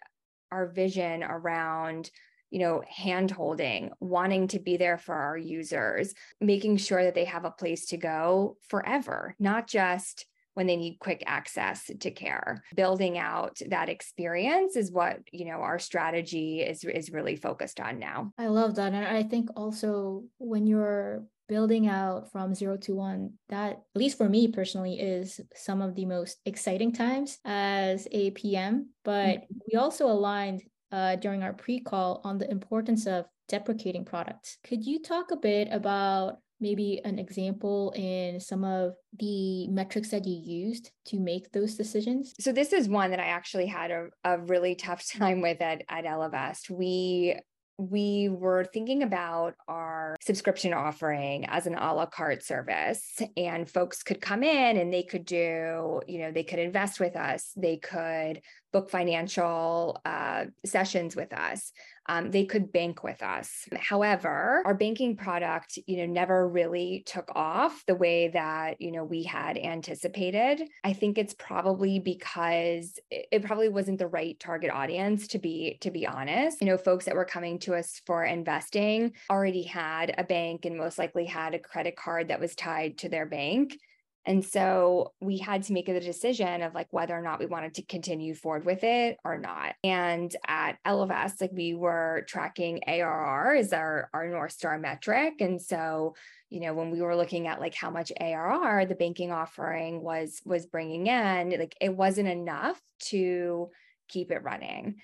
our 0.51 0.67
vision 0.67 1.23
around 1.23 2.09
you 2.51 2.59
know 2.59 2.83
hand 2.87 3.31
holding 3.31 3.91
wanting 3.99 4.47
to 4.49 4.59
be 4.59 4.77
there 4.77 4.97
for 4.99 5.15
our 5.15 5.37
users 5.37 6.13
making 6.39 6.77
sure 6.77 7.03
that 7.03 7.15
they 7.15 7.25
have 7.25 7.45
a 7.45 7.51
place 7.51 7.87
to 7.87 7.97
go 7.97 8.57
forever 8.67 9.35
not 9.39 9.67
just 9.67 10.27
when 10.53 10.67
they 10.67 10.75
need 10.75 10.99
quick 10.99 11.23
access 11.25 11.89
to 11.99 12.11
care. 12.11 12.63
Building 12.75 13.17
out 13.17 13.59
that 13.69 13.89
experience 13.89 14.75
is 14.75 14.91
what, 14.91 15.19
you 15.31 15.45
know, 15.45 15.61
our 15.61 15.79
strategy 15.79 16.61
is 16.61 16.83
is 16.83 17.11
really 17.11 17.35
focused 17.35 17.79
on 17.79 17.99
now. 17.99 18.31
I 18.37 18.47
love 18.47 18.75
that. 18.75 18.93
And 18.93 19.05
I 19.05 19.23
think 19.23 19.49
also 19.55 20.23
when 20.37 20.67
you're 20.67 21.23
building 21.49 21.87
out 21.87 22.31
from 22.31 22.55
zero 22.55 22.77
to 22.77 22.95
one, 22.95 23.33
that, 23.49 23.71
at 23.73 23.99
least 23.99 24.17
for 24.17 24.29
me 24.29 24.47
personally, 24.47 24.99
is 24.99 25.39
some 25.55 25.81
of 25.81 25.95
the 25.95 26.05
most 26.05 26.39
exciting 26.45 26.91
times 26.93 27.37
as 27.45 28.07
a 28.11 28.31
PM. 28.31 28.89
But 29.03 29.41
mm-hmm. 29.41 29.57
we 29.71 29.77
also 29.77 30.07
aligned 30.07 30.63
uh, 30.91 31.15
during 31.17 31.43
our 31.43 31.53
pre 31.53 31.79
call 31.79 32.21
on 32.23 32.37
the 32.37 32.49
importance 32.49 33.07
of 33.07 33.25
deprecating 33.49 34.05
products. 34.05 34.57
Could 34.63 34.85
you 34.85 35.01
talk 35.01 35.31
a 35.31 35.37
bit 35.37 35.67
about 35.71 36.37
maybe 36.59 37.01
an 37.03 37.19
example 37.19 37.93
in 37.95 38.39
some 38.39 38.63
of 38.63 38.93
the 39.19 39.67
metrics 39.67 40.09
that 40.09 40.25
you 40.25 40.35
used 40.35 40.91
to 41.05 41.19
make 41.19 41.51
those 41.51 41.75
decisions? 41.75 42.33
So 42.39 42.51
this 42.51 42.73
is 42.73 42.87
one 42.87 43.11
that 43.11 43.19
I 43.19 43.27
actually 43.27 43.67
had 43.67 43.91
a, 43.91 44.07
a 44.23 44.39
really 44.39 44.75
tough 44.75 45.05
time 45.17 45.41
with 45.41 45.61
at, 45.61 45.83
at 45.89 46.05
Ellevest. 46.05 46.69
We 46.69 47.37
we 47.79 48.29
were 48.29 48.65
thinking 48.65 49.01
about 49.01 49.55
our 49.67 50.15
subscription 50.21 50.73
offering 50.73 51.45
as 51.47 51.65
an 51.65 51.75
a 51.75 51.93
la 51.93 52.05
carte 52.05 52.43
service 52.43 53.19
and 53.35 53.69
folks 53.69 54.03
could 54.03 54.21
come 54.21 54.43
in 54.43 54.77
and 54.77 54.93
they 54.93 55.01
could 55.01 55.25
do 55.25 55.99
you 56.07 56.19
know 56.19 56.31
they 56.31 56.43
could 56.43 56.59
invest 56.59 56.99
with 56.99 57.15
us 57.15 57.51
they 57.57 57.77
could 57.77 58.41
book 58.73 58.89
financial 58.89 60.01
uh, 60.05 60.45
sessions 60.65 61.15
with 61.15 61.31
us 61.31 61.71
um, 62.07 62.31
they 62.31 62.45
could 62.45 62.71
bank 62.71 63.03
with 63.03 63.21
us. 63.23 63.67
However, 63.75 64.61
our 64.65 64.73
banking 64.73 65.15
product, 65.15 65.79
you 65.85 65.97
know, 65.97 66.05
never 66.05 66.47
really 66.47 67.03
took 67.05 67.29
off 67.33 67.83
the 67.87 67.95
way 67.95 68.29
that, 68.29 68.81
you 68.81 68.91
know, 68.91 69.03
we 69.03 69.23
had 69.23 69.57
anticipated. 69.57 70.61
I 70.83 70.93
think 70.93 71.17
it's 71.17 71.33
probably 71.33 71.99
because 71.99 72.99
it 73.09 73.43
probably 73.43 73.69
wasn't 73.69 73.99
the 73.99 74.07
right 74.07 74.37
target 74.39 74.71
audience 74.71 75.27
to 75.29 75.39
be 75.39 75.77
to 75.81 75.91
be 75.91 76.05
honest. 76.05 76.61
You 76.61 76.67
know, 76.67 76.77
folks 76.77 77.05
that 77.05 77.15
were 77.15 77.25
coming 77.25 77.59
to 77.59 77.75
us 77.75 78.01
for 78.05 78.23
investing 78.23 79.13
already 79.29 79.63
had 79.63 80.13
a 80.17 80.23
bank 80.23 80.65
and 80.65 80.77
most 80.77 80.97
likely 80.97 81.25
had 81.25 81.53
a 81.53 81.59
credit 81.59 81.95
card 81.95 82.27
that 82.27 82.39
was 82.39 82.55
tied 82.55 82.97
to 82.99 83.09
their 83.09 83.25
bank. 83.25 83.77
And 84.25 84.43
so 84.43 85.13
we 85.19 85.37
had 85.37 85.63
to 85.63 85.73
make 85.73 85.89
a 85.89 85.99
decision 85.99 86.61
of 86.61 86.73
like 86.73 86.87
whether 86.91 87.17
or 87.17 87.21
not 87.21 87.39
we 87.39 87.45
wanted 87.45 87.73
to 87.75 87.85
continue 87.85 88.33
forward 88.33 88.65
with 88.65 88.83
it 88.83 89.17
or 89.25 89.37
not. 89.37 89.75
And 89.83 90.33
at 90.47 90.77
Ellevest, 90.85 91.41
like 91.41 91.51
we 91.53 91.73
were 91.73 92.25
tracking 92.27 92.81
ARR 92.87 93.55
as 93.55 93.73
our, 93.73 94.09
our 94.13 94.27
North 94.27 94.53
Star 94.53 94.77
metric. 94.79 95.35
And 95.41 95.61
so, 95.61 96.15
you 96.49 96.61
know, 96.61 96.73
when 96.73 96.89
we 96.89 97.01
were 97.01 97.17
looking 97.17 97.47
at 97.47 97.59
like 97.59 97.75
how 97.75 97.89
much 97.89 98.11
ARR 98.19 98.85
the 98.85 98.95
banking 98.95 99.31
offering 99.31 100.01
was 100.01 100.41
was 100.45 100.65
bringing 100.67 101.07
in, 101.07 101.59
like 101.59 101.75
it 101.81 101.95
wasn't 101.95 102.29
enough 102.29 102.79
to 103.07 103.69
keep 104.07 104.31
it 104.31 104.43
running 104.43 104.95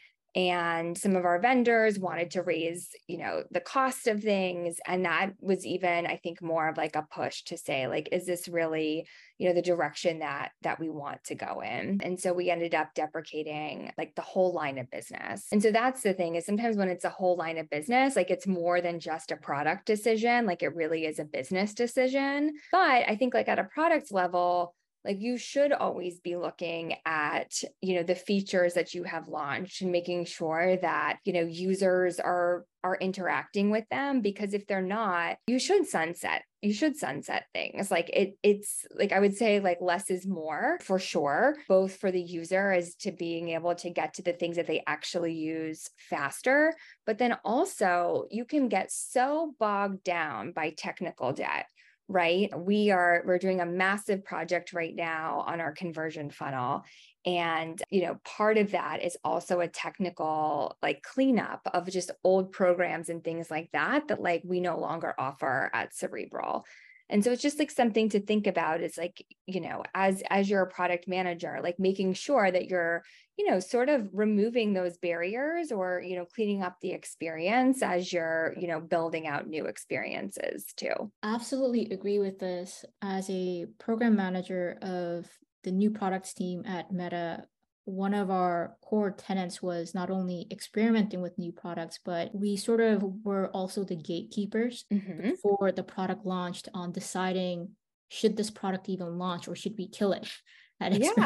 and 0.48 0.98
some 0.98 1.16
of 1.16 1.26
our 1.26 1.40
vendors 1.40 2.00
wanted 2.00 2.32
to 2.32 2.42
raise 2.42 2.90
you 3.08 3.18
know 3.18 3.44
the 3.52 3.60
cost 3.60 4.08
of 4.08 4.24
things. 4.24 4.78
And 4.86 5.06
that 5.06 5.34
was 5.42 5.66
even 5.66 6.08
i 6.08 6.16
think 6.16 6.42
more 6.42 6.70
of 6.70 6.78
like 6.78 6.96
a 6.96 7.08
push 7.14 7.44
to 7.44 7.58
say 7.58 7.88
like 7.88 8.10
is 8.12 8.26
this 8.26 8.48
really 8.48 9.06
you 9.38 9.48
know 9.48 9.54
the 9.54 9.62
direction 9.62 10.20
that 10.20 10.52
that 10.62 10.80
we 10.80 10.90
want 10.90 11.24
to 11.26 11.36
go 11.36 11.62
in? 11.62 12.00
And 12.04 12.20
so 12.20 12.34
we 12.34 12.50
ended 12.50 12.74
up 12.74 12.94
deprecating 12.94 13.92
like 13.98 14.16
the 14.16 14.22
whole 14.22 14.54
line 14.54 14.78
of 14.78 14.90
business. 14.92 15.48
And 15.52 15.62
so 15.62 15.72
that's 15.72 16.04
the 16.04 16.14
thing 16.14 16.36
is 16.36 16.46
sometimes 16.46 16.78
when 16.78 16.90
it's 16.90 17.06
a 17.06 17.10
whole 17.10 17.36
line 17.36 17.58
of 17.58 17.70
business 17.70 18.16
like 18.16 18.30
it's 18.30 18.48
more 18.48 18.82
than 18.82 19.00
just 19.00 19.32
a 19.32 19.38
product 19.38 19.86
decision. 19.86 20.46
Like 20.46 20.64
it 20.64 20.76
really 20.76 21.06
is 21.06 21.20
a 21.20 21.26
business 21.26 21.74
decision. 21.74 22.54
But 22.72 23.04
i 23.08 23.16
think 23.16 23.34
like 23.34 23.50
at 23.50 23.60
a 23.60 23.64
product 23.64 24.12
level 24.12 24.76
like 25.06 25.20
you 25.20 25.38
should 25.38 25.72
always 25.72 26.20
be 26.20 26.36
looking 26.36 26.96
at 27.06 27.62
you 27.82 27.96
know 27.96 28.04
the 28.04 28.16
features 28.16 28.74
that 28.74 28.94
you 28.94 29.04
have 29.04 29.28
launched 29.28 29.82
and 29.82 29.92
making 29.92 30.26
sure 30.26 30.78
that 30.78 31.18
you 31.24 31.34
know 31.34 31.42
users 31.42 32.20
are 32.20 32.66
are 32.84 32.96
interacting 32.96 33.70
with 33.70 33.84
them 33.90 34.22
because 34.22 34.54
if 34.54 34.66
they're 34.68 34.82
not 34.82 35.38
you 35.48 35.60
should 35.60 35.88
sunset 35.88 36.44
you 36.62 36.74
should 36.74 36.98
sunset 36.98 37.46
things. 37.54 37.90
Like 37.90 38.10
it 38.10 38.38
it's 38.44 38.86
like 38.94 39.12
i 39.12 39.20
would 39.20 39.36
say 39.36 39.60
like 39.60 39.80
less 39.82 40.10
is 40.10 40.28
more 40.28 40.78
for 40.82 41.00
sure 41.00 41.56
both 41.68 41.96
for 41.96 42.12
the 42.12 42.22
user 42.22 42.72
as 42.72 42.96
to 42.96 43.12
being 43.12 43.50
able 43.50 43.76
to 43.76 43.90
get 43.90 44.16
to 44.16 44.22
the 44.22 44.34
things 44.34 44.58
that 44.58 44.68
they 44.68 44.84
actually 44.86 45.34
use 45.34 45.90
faster 46.10 46.74
but 47.06 47.18
then 47.18 47.38
also 47.44 48.26
you 48.30 48.46
can 48.46 48.68
get 48.68 48.92
so 48.92 49.54
bogged 49.60 50.04
down 50.04 50.52
by 50.52 50.70
technical 50.72 51.32
debt 51.34 51.66
right? 52.10 52.50
We 52.60 52.90
are 52.90 53.24
we're 53.26 53.38
doing 53.38 53.62
a 53.62 53.66
massive 53.66 54.26
project 54.26 54.74
right 54.74 54.96
now 54.96 55.46
on 55.48 55.62
our 55.62 55.72
conversion 55.72 56.32
funnel. 56.32 56.84
And 57.26 57.82
you 57.92 58.04
know 58.04 58.20
part 58.26 58.58
of 58.58 58.72
that 58.72 59.04
is 59.04 59.18
also 59.24 59.60
a 59.60 59.68
technical 59.68 60.78
like 60.82 61.04
cleanup 61.04 61.62
of 61.74 61.88
just 61.90 62.12
old 62.24 62.52
programs 62.52 63.10
and 63.10 63.24
things 63.24 63.52
like 63.52 63.70
that 63.74 64.08
that 64.08 64.22
like 64.22 64.42
we 64.44 64.60
no 64.60 64.80
longer 64.80 65.14
offer 65.18 65.70
at 65.74 65.96
cerebral. 65.96 66.66
And 67.12 67.24
so 67.24 67.32
it's 67.32 67.42
just 67.42 67.58
like 67.58 67.72
something 67.72 68.10
to 68.10 68.20
think 68.20 68.48
about 68.48 68.82
is 68.82 68.98
like 68.98 69.24
you 69.46 69.62
know 69.62 69.84
as 69.94 70.24
as 70.30 70.50
you're 70.50 70.64
a 70.64 70.68
product 70.68 71.08
manager 71.08 71.60
like 71.62 71.80
making 71.80 72.14
sure 72.14 72.50
that 72.50 72.68
you're 72.70 73.04
you 73.40 73.50
know 73.50 73.60
sort 73.60 73.88
of 73.88 74.10
removing 74.12 74.74
those 74.74 74.98
barriers 74.98 75.72
or 75.72 76.04
you 76.06 76.18
know 76.18 76.26
cleaning 76.26 76.62
up 76.62 76.76
the 76.82 76.92
experience 76.92 77.82
as 77.82 78.12
you're 78.12 78.54
you 78.60 78.68
know 78.68 78.82
building 78.82 79.28
out 79.28 79.48
new 79.48 79.66
experiences 79.66 80.66
too 80.76 81.10
absolutely 81.24 81.90
agree 81.92 82.20
with 82.20 82.38
this 82.38 82.84
as 83.02 83.30
a 83.30 83.66
program 83.80 84.18
manager 84.18 84.78
of 84.82 85.26
the 85.64 85.72
new 85.72 85.90
products 85.90 86.34
team 86.34 86.64
at 86.68 86.92
meta 86.92 87.46
one 87.86 88.14
of 88.14 88.30
our 88.30 88.76
core 88.84 89.10
tenets 89.10 89.64
was 89.64 89.96
not 89.96 90.12
only 90.12 90.46
experimenting 90.52 91.22
with 91.22 91.40
new 91.40 91.52
products, 91.52 92.00
but 92.06 92.30
we 92.36 92.56
sort 92.56 92.82
of 92.82 93.04
were 93.24 93.48
also 93.48 93.84
the 93.84 93.96
gatekeepers 93.96 94.86
mm-hmm. 94.94 95.32
before 95.32 95.72
the 95.72 95.82
product 95.82 96.24
launched 96.24 96.70
on 96.76 96.92
deciding 96.92 97.70
should 98.10 98.38
this 98.38 98.52
product 98.52 98.90
even 98.90 99.18
launch 99.18 99.48
or 99.48 99.56
should 99.56 99.74
we 99.76 99.88
kill 99.88 100.12
it 100.14 100.30
at 100.80 101.00
yeah. 101.00 101.26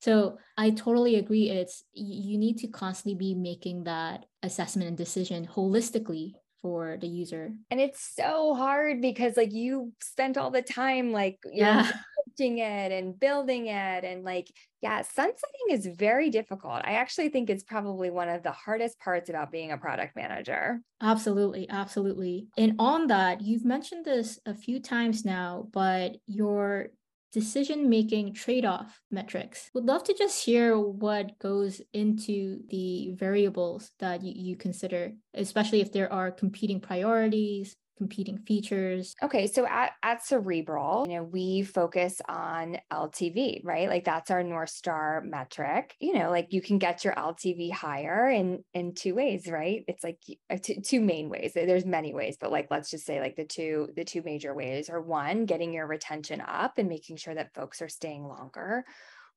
So 0.00 0.38
I 0.56 0.70
totally 0.70 1.16
agree. 1.16 1.50
It's 1.50 1.84
you 1.92 2.38
need 2.38 2.58
to 2.58 2.68
constantly 2.68 3.14
be 3.14 3.34
making 3.34 3.84
that 3.84 4.26
assessment 4.42 4.88
and 4.88 4.96
decision 4.96 5.46
holistically 5.46 6.32
for 6.62 6.98
the 7.00 7.08
user. 7.08 7.52
And 7.70 7.80
it's 7.80 8.14
so 8.14 8.54
hard 8.54 9.00
because 9.00 9.36
like 9.36 9.52
you 9.52 9.92
spent 10.02 10.36
all 10.36 10.50
the 10.50 10.62
time 10.62 11.12
like 11.12 11.38
yeah 11.50 11.90
it 12.38 12.92
and 12.92 13.18
building 13.20 13.66
it 13.66 14.04
and 14.04 14.24
like 14.24 14.50
yeah 14.80 15.02
sunsetting 15.02 15.68
is 15.70 15.86
very 15.86 16.30
difficult 16.30 16.80
i 16.84 16.92
actually 16.92 17.28
think 17.28 17.50
it's 17.50 17.62
probably 17.62 18.08
one 18.08 18.28
of 18.28 18.42
the 18.42 18.50
hardest 18.50 18.98
parts 18.98 19.28
about 19.28 19.52
being 19.52 19.72
a 19.72 19.76
product 19.76 20.16
manager 20.16 20.80
absolutely 21.02 21.68
absolutely 21.68 22.48
and 22.56 22.74
on 22.78 23.08
that 23.08 23.42
you've 23.42 23.64
mentioned 23.64 24.04
this 24.04 24.38
a 24.46 24.54
few 24.54 24.80
times 24.80 25.24
now 25.24 25.68
but 25.72 26.16
your 26.26 26.88
decision 27.32 27.88
making 27.88 28.34
trade 28.34 28.64
off 28.64 29.00
metrics. 29.10 29.70
Would 29.74 29.84
love 29.84 30.04
to 30.04 30.14
just 30.14 30.44
hear 30.44 30.78
what 30.78 31.38
goes 31.38 31.80
into 31.92 32.60
the 32.68 33.12
variables 33.14 33.90
that 33.98 34.22
you, 34.22 34.32
you 34.34 34.56
consider, 34.56 35.12
especially 35.34 35.80
if 35.80 35.92
there 35.92 36.12
are 36.12 36.30
competing 36.30 36.80
priorities, 36.80 37.76
competing 38.00 38.38
features? 38.38 39.14
Okay, 39.22 39.46
so 39.46 39.66
at, 39.66 39.92
at 40.02 40.24
Cerebral, 40.24 41.04
you 41.06 41.16
know, 41.16 41.22
we 41.22 41.60
focus 41.60 42.22
on 42.26 42.78
LTV, 42.90 43.60
right? 43.62 43.90
Like 43.90 44.06
that's 44.06 44.30
our 44.30 44.42
North 44.42 44.70
Star 44.70 45.20
metric. 45.20 45.94
You 46.00 46.14
know, 46.14 46.30
like 46.30 46.46
you 46.48 46.62
can 46.62 46.78
get 46.78 47.04
your 47.04 47.12
LTV 47.12 47.70
higher 47.72 48.30
in 48.30 48.64
in 48.72 48.94
two 48.94 49.14
ways, 49.14 49.48
right? 49.48 49.84
It's 49.86 50.02
like 50.02 50.16
uh, 50.48 50.56
two, 50.62 50.80
two 50.80 51.00
main 51.02 51.28
ways. 51.28 51.52
There's 51.54 51.84
many 51.84 52.14
ways, 52.14 52.38
but 52.40 52.50
like 52.50 52.68
let's 52.70 52.90
just 52.90 53.04
say 53.04 53.20
like 53.20 53.36
the 53.36 53.44
two 53.44 53.90
the 53.94 54.04
two 54.04 54.22
major 54.24 54.54
ways 54.54 54.88
are 54.88 55.02
one, 55.02 55.44
getting 55.44 55.74
your 55.74 55.86
retention 55.86 56.40
up 56.40 56.78
and 56.78 56.88
making 56.88 57.18
sure 57.18 57.34
that 57.34 57.54
folks 57.54 57.82
are 57.82 57.88
staying 57.90 58.26
longer, 58.26 58.86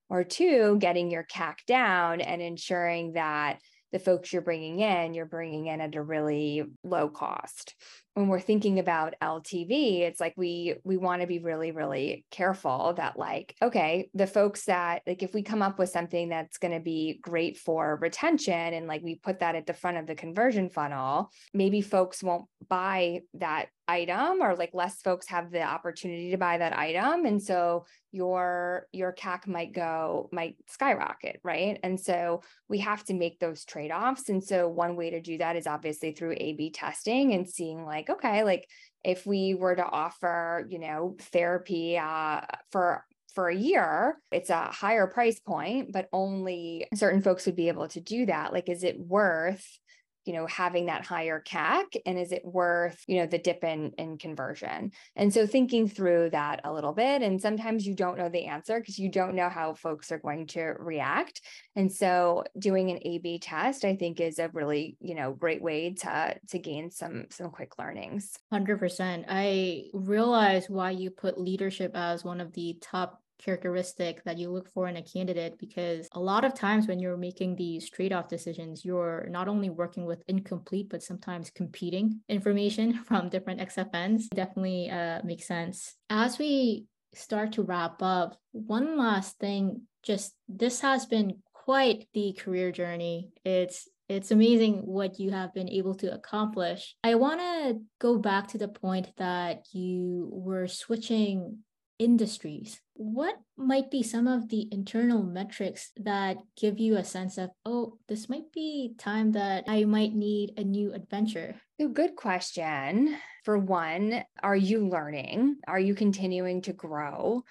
or 0.07 0.23
two, 0.23 0.77
getting 0.79 1.11
your 1.11 1.25
CAC 1.25 1.65
down 1.67 2.21
and 2.21 2.41
ensuring 2.41 3.13
that 3.13 3.59
the 3.91 3.99
folks 3.99 4.31
you're 4.31 4.41
bringing 4.41 4.79
in, 4.79 5.13
you're 5.13 5.25
bringing 5.25 5.67
in 5.67 5.81
at 5.81 5.95
a 5.95 6.01
really 6.01 6.63
low 6.81 7.09
cost 7.09 7.75
when 8.15 8.27
we're 8.27 8.39
thinking 8.39 8.79
about 8.79 9.15
LTV, 9.21 10.01
it's 10.01 10.19
like 10.19 10.33
we 10.37 10.75
we 10.83 10.97
want 10.97 11.21
to 11.21 11.27
be 11.27 11.39
really 11.39 11.71
really 11.71 12.25
careful 12.29 12.93
that 12.97 13.17
like 13.17 13.55
okay, 13.61 14.09
the 14.13 14.27
folks 14.27 14.65
that 14.65 15.01
like 15.07 15.23
if 15.23 15.33
we 15.33 15.41
come 15.41 15.61
up 15.61 15.79
with 15.79 15.89
something 15.89 16.29
that's 16.29 16.57
going 16.57 16.73
to 16.73 16.79
be 16.79 17.19
great 17.21 17.57
for 17.57 17.97
retention 18.01 18.53
and 18.53 18.87
like 18.87 19.01
we 19.01 19.15
put 19.15 19.39
that 19.39 19.55
at 19.55 19.65
the 19.65 19.73
front 19.73 19.97
of 19.97 20.05
the 20.05 20.15
conversion 20.15 20.69
funnel, 20.69 21.31
maybe 21.53 21.81
folks 21.81 22.21
won't 22.21 22.45
buy 22.69 23.21
that 23.33 23.67
item 23.87 24.41
or 24.41 24.55
like 24.55 24.73
less 24.73 25.01
folks 25.01 25.27
have 25.27 25.51
the 25.51 25.61
opportunity 25.61 26.31
to 26.31 26.37
buy 26.37 26.57
that 26.57 26.77
item 26.77 27.25
and 27.25 27.41
so 27.41 27.85
your 28.11 28.87
your 28.93 29.11
CAC 29.11 29.47
might 29.47 29.73
go 29.73 30.29
might 30.31 30.55
skyrocket 30.67 31.39
right? 31.43 31.79
And 31.83 31.99
so 31.99 32.43
we 32.69 32.79
have 32.79 33.03
to 33.05 33.13
make 33.13 33.39
those 33.39 33.65
trade-offs 33.65 34.29
and 34.29 34.43
so 34.43 34.69
one 34.69 34.95
way 34.95 35.09
to 35.09 35.21
do 35.21 35.37
that 35.39 35.55
is 35.55 35.67
obviously 35.67 36.11
through 36.13 36.35
A 36.37 36.53
B 36.53 36.71
testing 36.71 37.33
and 37.33 37.49
seeing 37.49 37.85
like 37.85 38.02
okay 38.09 38.43
like 38.43 38.67
if 39.03 39.25
we 39.25 39.53
were 39.53 39.75
to 39.75 39.85
offer 39.85 40.65
you 40.69 40.79
know 40.79 41.15
therapy 41.19 41.97
uh, 41.97 42.41
for 42.71 43.03
for 43.33 43.49
a 43.49 43.55
year, 43.55 44.21
it's 44.31 44.51
a 44.51 44.65
higher 44.65 45.07
price 45.07 45.39
point, 45.39 45.91
but 45.91 46.07
only 46.13 46.85
certain 46.93 47.21
folks 47.21 47.45
would 47.45 47.55
be 47.55 47.67
able 47.67 47.87
to 47.87 47.99
do 47.99 48.27
that. 48.27 48.53
Like, 48.53 48.69
is 48.69 48.83
it 48.83 48.99
worth 48.99 49.79
you 50.25 50.33
know 50.33 50.45
having 50.47 50.87
that 50.87 51.05
higher 51.05 51.39
cac 51.39 51.85
and 52.05 52.17
is 52.17 52.31
it 52.31 52.43
worth 52.45 53.03
you 53.07 53.17
know 53.17 53.25
the 53.25 53.37
dip 53.37 53.63
in 53.63 53.91
in 53.97 54.17
conversion? 54.17 54.91
And 55.15 55.33
so 55.33 55.47
thinking 55.47 55.87
through 55.87 56.31
that 56.31 56.61
a 56.63 56.73
little 56.73 56.93
bit 56.93 57.21
and 57.21 57.41
sometimes 57.41 57.85
you 57.85 57.95
don't 57.95 58.17
know 58.17 58.29
the 58.29 58.45
answer 58.45 58.79
because 58.79 58.99
you 58.99 59.09
don't 59.09 59.35
know 59.35 59.49
how 59.49 59.73
folks 59.73 60.11
are 60.11 60.19
going 60.19 60.47
to 60.47 60.61
react. 60.79 61.41
And 61.75 61.91
so 61.91 62.43
doing 62.57 62.91
an 62.91 62.99
a 63.03 63.17
b 63.19 63.39
test 63.39 63.85
i 63.85 63.95
think 63.95 64.19
is 64.19 64.39
a 64.39 64.49
really 64.49 64.97
you 64.99 65.15
know 65.15 65.33
great 65.33 65.61
way 65.61 65.93
to 65.93 66.35
to 66.49 66.59
gain 66.59 66.91
some 66.91 67.25
some 67.29 67.49
quick 67.49 67.77
learnings. 67.79 68.37
100% 68.53 69.25
i 69.27 69.85
realize 69.93 70.69
why 70.69 70.91
you 70.91 71.09
put 71.09 71.39
leadership 71.39 71.91
as 71.95 72.23
one 72.23 72.41
of 72.41 72.53
the 72.53 72.77
top 72.81 73.22
characteristic 73.39 74.23
that 74.23 74.37
you 74.37 74.49
look 74.49 74.71
for 74.73 74.87
in 74.87 74.97
a 74.97 75.01
candidate 75.01 75.57
because 75.59 76.07
a 76.13 76.19
lot 76.19 76.45
of 76.45 76.53
times 76.53 76.87
when 76.87 76.99
you're 76.99 77.17
making 77.17 77.55
these 77.55 77.89
trade-off 77.89 78.27
decisions 78.27 78.85
you're 78.85 79.27
not 79.29 79.47
only 79.47 79.69
working 79.69 80.05
with 80.05 80.23
incomplete 80.27 80.87
but 80.89 81.03
sometimes 81.03 81.49
competing 81.49 82.21
information 82.29 82.93
from 83.07 83.29
different 83.29 83.59
xfns 83.61 84.29
definitely 84.29 84.89
uh, 84.89 85.19
makes 85.23 85.47
sense. 85.47 85.95
As 86.09 86.37
we 86.37 86.85
start 87.13 87.53
to 87.53 87.63
wrap 87.63 88.01
up 88.01 88.37
one 88.51 88.97
last 88.97 89.37
thing 89.37 89.81
just 90.03 90.35
this 90.47 90.81
has 90.81 91.05
been 91.05 91.37
quite 91.53 92.07
the 92.13 92.33
career 92.33 92.71
journey. 92.71 93.29
It's 93.45 93.87
it's 94.09 94.31
amazing 94.31 94.85
what 94.85 95.17
you 95.19 95.31
have 95.31 95.53
been 95.53 95.69
able 95.69 95.95
to 95.95 96.13
accomplish. 96.13 96.95
I 97.03 97.15
want 97.15 97.39
to 97.39 97.81
go 97.99 98.17
back 98.17 98.49
to 98.49 98.57
the 98.57 98.67
point 98.67 99.07
that 99.17 99.63
you 99.71 100.29
were 100.31 100.67
switching 100.67 101.59
industries. 102.03 102.81
What 102.95 103.35
might 103.57 103.89
be 103.89 104.03
some 104.03 104.27
of 104.27 104.49
the 104.49 104.67
internal 104.71 105.23
metrics 105.23 105.91
that 105.97 106.37
give 106.55 106.79
you 106.79 106.97
a 106.97 107.03
sense 107.03 107.37
of, 107.37 107.49
oh, 107.65 107.97
this 108.07 108.29
might 108.29 108.51
be 108.51 108.93
time 108.97 109.31
that 109.31 109.63
I 109.67 109.85
might 109.85 110.13
need 110.13 110.53
a 110.57 110.63
new 110.63 110.93
adventure? 110.93 111.55
Good 111.79 112.15
question. 112.15 113.17
For 113.43 113.57
one, 113.57 114.23
are 114.41 114.55
you 114.55 114.87
learning? 114.87 115.57
Are 115.67 115.79
you 115.79 115.95
continuing 115.95 116.61
to 116.63 116.73
grow? 116.73 117.43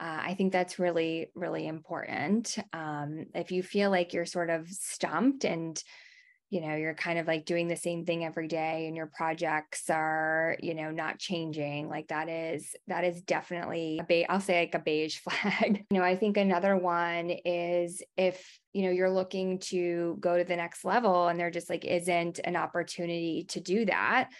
Uh, 0.00 0.20
I 0.22 0.34
think 0.34 0.52
that's 0.52 0.78
really, 0.78 1.30
really 1.34 1.66
important. 1.66 2.56
Um, 2.72 3.26
if 3.34 3.52
you 3.52 3.62
feel 3.62 3.90
like 3.90 4.12
you're 4.12 4.26
sort 4.26 4.48
of 4.48 4.68
stumped 4.68 5.44
and 5.44 5.82
you 6.50 6.60
know 6.60 6.74
you're 6.74 6.94
kind 6.94 7.18
of 7.18 7.26
like 7.26 7.46
doing 7.46 7.68
the 7.68 7.76
same 7.76 8.04
thing 8.04 8.24
every 8.24 8.48
day 8.48 8.86
and 8.86 8.96
your 8.96 9.06
projects 9.06 9.88
are 9.88 10.56
you 10.60 10.74
know 10.74 10.90
not 10.90 11.18
changing 11.18 11.88
like 11.88 12.08
that 12.08 12.28
is 12.28 12.74
that 12.88 13.04
is 13.04 13.22
definitely 13.22 13.98
a 14.00 14.04
be- 14.04 14.28
i'll 14.28 14.40
say 14.40 14.60
like 14.60 14.74
a 14.74 14.80
beige 14.80 15.18
flag. 15.20 15.84
You 15.90 15.98
know 15.98 16.04
i 16.04 16.16
think 16.16 16.36
another 16.36 16.76
one 16.76 17.30
is 17.44 18.02
if 18.16 18.58
you 18.72 18.82
know 18.82 18.90
you're 18.90 19.10
looking 19.10 19.60
to 19.60 20.16
go 20.20 20.36
to 20.36 20.44
the 20.44 20.56
next 20.56 20.84
level 20.84 21.28
and 21.28 21.38
there 21.38 21.50
just 21.50 21.70
like 21.70 21.84
isn't 21.84 22.40
an 22.44 22.56
opportunity 22.56 23.46
to 23.50 23.60
do 23.60 23.84
that 23.86 24.30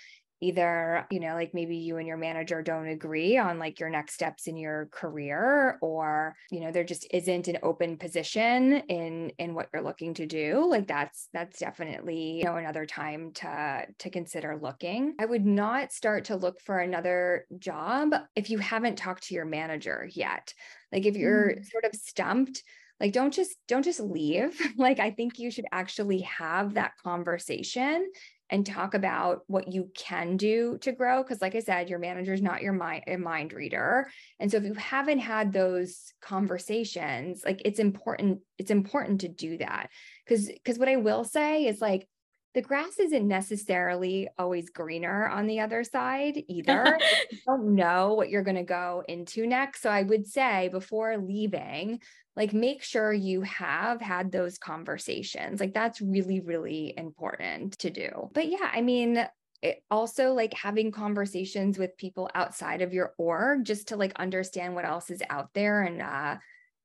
either 0.40 1.06
you 1.10 1.20
know 1.20 1.34
like 1.34 1.52
maybe 1.54 1.76
you 1.76 1.96
and 1.96 2.06
your 2.06 2.16
manager 2.16 2.62
don't 2.62 2.88
agree 2.88 3.36
on 3.36 3.58
like 3.58 3.78
your 3.80 3.90
next 3.90 4.14
steps 4.14 4.46
in 4.46 4.56
your 4.56 4.88
career 4.92 5.78
or 5.82 6.34
you 6.50 6.60
know 6.60 6.72
there 6.72 6.84
just 6.84 7.06
isn't 7.12 7.48
an 7.48 7.58
open 7.62 7.96
position 7.96 8.74
in 8.88 9.30
in 9.38 9.54
what 9.54 9.68
you're 9.72 9.82
looking 9.82 10.14
to 10.14 10.26
do 10.26 10.66
like 10.68 10.86
that's 10.86 11.28
that's 11.32 11.58
definitely 11.58 12.38
you 12.38 12.44
know 12.44 12.56
another 12.56 12.86
time 12.86 13.32
to 13.32 13.86
to 13.98 14.10
consider 14.10 14.58
looking. 14.60 15.14
I 15.18 15.26
would 15.26 15.46
not 15.46 15.92
start 15.92 16.26
to 16.26 16.36
look 16.36 16.60
for 16.60 16.78
another 16.78 17.46
job 17.58 18.14
if 18.36 18.50
you 18.50 18.58
haven't 18.58 18.96
talked 18.96 19.24
to 19.24 19.34
your 19.34 19.44
manager 19.44 20.08
yet. 20.12 20.54
Like 20.92 21.06
if 21.06 21.16
you're 21.16 21.54
mm. 21.56 21.64
sort 21.66 21.84
of 21.84 21.94
stumped 21.94 22.62
like 22.98 23.12
don't 23.12 23.32
just 23.32 23.56
don't 23.66 23.84
just 23.84 24.00
leave. 24.00 24.60
Like 24.76 24.98
i 24.98 25.10
think 25.10 25.38
you 25.38 25.50
should 25.50 25.66
actually 25.72 26.20
have 26.20 26.74
that 26.74 26.92
conversation 27.02 28.10
and 28.50 28.66
talk 28.66 28.94
about 28.94 29.42
what 29.46 29.72
you 29.72 29.90
can 29.94 30.36
do 30.36 30.76
to 30.78 30.92
grow 30.92 31.22
because 31.22 31.40
like 31.40 31.54
i 31.54 31.60
said 31.60 31.88
your 31.88 31.98
manager 31.98 32.34
is 32.34 32.42
not 32.42 32.62
your 32.62 32.72
mind 32.72 33.04
a 33.06 33.16
mind 33.16 33.52
reader. 33.52 34.10
And 34.38 34.50
so 34.50 34.58
if 34.58 34.64
you 34.64 34.74
haven't 34.74 35.20
had 35.20 35.52
those 35.52 36.12
conversations 36.20 37.42
like 37.44 37.62
it's 37.64 37.78
important 37.78 38.40
it's 38.58 38.70
important 38.70 39.22
to 39.22 39.28
do 39.28 39.58
that. 39.58 39.90
Because 40.24 40.48
because 40.48 40.78
what 40.78 40.88
i 40.88 40.96
will 40.96 41.24
say 41.24 41.66
is 41.66 41.80
like 41.80 42.08
the 42.54 42.62
grass 42.62 42.98
isn't 42.98 43.28
necessarily 43.28 44.28
always 44.38 44.70
greener 44.70 45.28
on 45.28 45.46
the 45.46 45.60
other 45.60 45.84
side 45.84 46.42
either. 46.48 46.98
you 47.30 47.38
don't 47.46 47.74
know 47.74 48.14
what 48.14 48.28
you're 48.28 48.42
going 48.42 48.56
to 48.56 48.62
go 48.64 49.04
into 49.06 49.46
next. 49.46 49.82
So 49.82 49.90
I 49.90 50.02
would 50.02 50.26
say 50.26 50.68
before 50.68 51.16
leaving, 51.16 52.00
like 52.34 52.52
make 52.52 52.82
sure 52.82 53.12
you 53.12 53.42
have 53.42 54.00
had 54.00 54.32
those 54.32 54.58
conversations. 54.58 55.60
Like 55.60 55.74
that's 55.74 56.00
really, 56.00 56.40
really 56.40 56.94
important 56.96 57.78
to 57.80 57.90
do. 57.90 58.30
But 58.32 58.48
yeah, 58.48 58.68
I 58.72 58.80
mean, 58.80 59.24
it 59.62 59.82
also 59.90 60.32
like 60.32 60.54
having 60.54 60.90
conversations 60.90 61.78
with 61.78 61.96
people 61.96 62.30
outside 62.34 62.82
of 62.82 62.92
your 62.92 63.14
org 63.18 63.64
just 63.64 63.88
to 63.88 63.96
like 63.96 64.14
understand 64.16 64.74
what 64.74 64.86
else 64.86 65.10
is 65.10 65.22
out 65.28 65.50
there 65.52 65.82
and 65.82 66.00
uh 66.00 66.36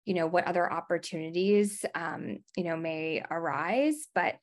you 0.03 0.13
know 0.13 0.27
what 0.27 0.45
other 0.45 0.71
opportunities 0.71 1.85
um 1.95 2.39
you 2.57 2.65
know 2.65 2.75
may 2.75 3.23
arise 3.31 4.07
but 4.13 4.35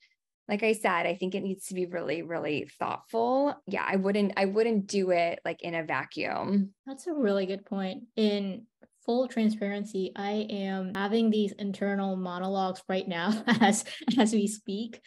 like 0.53 0.63
I 0.63 0.75
said, 0.75 1.07
I 1.07 1.15
think 1.15 1.35
it 1.35 1.43
needs 1.43 1.69
to 1.69 1.75
be 1.75 1.87
really, 1.87 2.21
really 2.21 2.69
thoughtful. 2.79 3.57
Yeah, 3.67 3.87
I 3.89 3.97
wouldn't, 3.97 4.35
I 4.37 4.45
wouldn't 4.45 4.87
do 4.87 5.11
it 5.11 5.41
like 5.47 5.63
in 5.63 5.75
a 5.75 5.83
vacuum. 5.83 6.75
That's 6.87 7.07
a 7.07 7.15
really 7.15 7.47
good 7.47 7.65
point. 7.65 8.03
In 8.17 8.67
full 9.07 9.29
transparency, 9.29 10.13
I 10.15 10.47
am 10.51 10.93
having 10.95 11.31
these 11.31 11.53
internal 11.53 12.17
monologues 12.17 12.83
right 12.87 13.09
now 13.09 13.43
as 13.63 13.87
as 14.19 14.35
we 14.35 14.47
speak. 14.47 15.01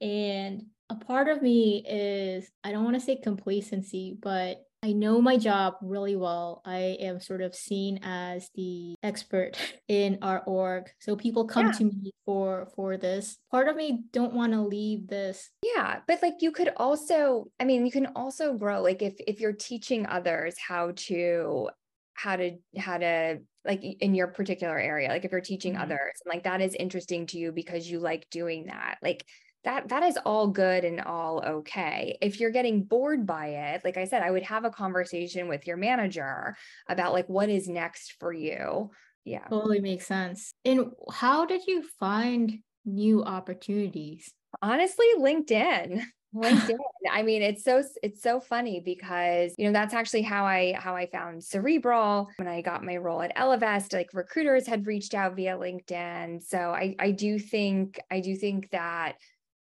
And 0.00 0.62
a 0.88 0.94
part 0.94 1.28
of 1.28 1.42
me 1.42 1.84
is 1.86 2.50
I 2.64 2.72
don't 2.72 2.84
want 2.84 2.96
to 2.96 3.04
say 3.04 3.16
complacency, 3.16 4.16
but 4.18 4.62
I 4.86 4.92
know 4.92 5.20
my 5.20 5.36
job 5.36 5.74
really 5.82 6.14
well. 6.14 6.62
I 6.64 6.96
am 7.00 7.18
sort 7.18 7.42
of 7.42 7.56
seen 7.56 7.98
as 8.04 8.48
the 8.54 8.94
expert 9.02 9.56
in 9.88 10.18
our 10.22 10.44
org. 10.46 10.84
So 11.00 11.16
people 11.16 11.48
come 11.48 11.66
yeah. 11.66 11.72
to 11.72 11.84
me 11.86 12.12
for 12.24 12.68
for 12.76 12.96
this. 12.96 13.36
Part 13.50 13.66
of 13.66 13.74
me 13.74 14.04
don't 14.12 14.32
want 14.32 14.52
to 14.52 14.60
leave 14.60 15.08
this. 15.08 15.50
Yeah, 15.60 15.98
but 16.06 16.22
like 16.22 16.34
you 16.38 16.52
could 16.52 16.70
also 16.76 17.50
I 17.58 17.64
mean, 17.64 17.84
you 17.84 17.90
can 17.90 18.06
also 18.14 18.54
grow 18.54 18.80
like 18.80 19.02
if 19.02 19.14
if 19.26 19.40
you're 19.40 19.52
teaching 19.52 20.06
others 20.06 20.54
how 20.56 20.92
to 21.08 21.68
how 22.14 22.36
to 22.36 22.52
how 22.78 22.98
to 22.98 23.40
like 23.64 23.82
in 23.82 24.14
your 24.14 24.28
particular 24.28 24.78
area 24.78 25.08
like 25.08 25.24
if 25.24 25.32
you're 25.32 25.40
teaching 25.40 25.74
mm-hmm. 25.74 25.82
others 25.82 26.12
like 26.24 26.44
that 26.44 26.62
is 26.62 26.74
interesting 26.74 27.26
to 27.26 27.36
you 27.36 27.52
because 27.52 27.90
you 27.90 27.98
like 27.98 28.26
doing 28.30 28.66
that 28.66 28.96
like 29.02 29.26
that 29.66 29.88
that 29.88 30.02
is 30.02 30.16
all 30.24 30.46
good 30.46 30.84
and 30.84 31.00
all 31.02 31.42
okay. 31.44 32.16
If 32.22 32.40
you're 32.40 32.50
getting 32.50 32.84
bored 32.84 33.26
by 33.26 33.48
it 33.48 33.84
like 33.84 33.96
i 33.96 34.04
said 34.04 34.22
i 34.22 34.30
would 34.30 34.44
have 34.44 34.64
a 34.64 34.70
conversation 34.70 35.48
with 35.48 35.66
your 35.66 35.76
manager 35.76 36.56
about 36.88 37.12
like 37.12 37.28
what 37.28 37.50
is 37.50 37.68
next 37.68 38.14
for 38.18 38.32
you. 38.32 38.90
Yeah. 39.24 39.46
Totally 39.48 39.80
makes 39.80 40.06
sense. 40.06 40.52
And 40.64 40.92
how 41.12 41.44
did 41.46 41.66
you 41.66 41.82
find 41.98 42.60
new 42.84 43.24
opportunities? 43.24 44.32
Honestly 44.62 45.06
linkedin. 45.18 46.02
LinkedIn. 46.34 46.76
I 47.10 47.22
mean, 47.22 47.40
it's 47.40 47.64
so 47.64 47.82
it's 48.02 48.22
so 48.22 48.40
funny 48.40 48.82
because 48.84 49.54
you 49.56 49.66
know 49.66 49.72
that's 49.72 49.94
actually 49.94 50.22
how 50.22 50.44
I 50.44 50.74
how 50.78 50.94
I 50.94 51.06
found 51.06 51.42
Cerebral. 51.42 52.28
When 52.36 52.48
I 52.48 52.60
got 52.60 52.84
my 52.84 52.96
role 52.96 53.22
at 53.22 53.34
Ellevest. 53.36 53.92
Like 53.92 54.10
recruiters 54.12 54.66
had 54.66 54.86
reached 54.86 55.14
out 55.14 55.34
via 55.34 55.56
LinkedIn, 55.56 56.42
so 56.42 56.58
I 56.58 56.94
I 56.98 57.12
do 57.12 57.38
think 57.38 57.98
I 58.10 58.20
do 58.20 58.36
think 58.36 58.70
that 58.70 59.14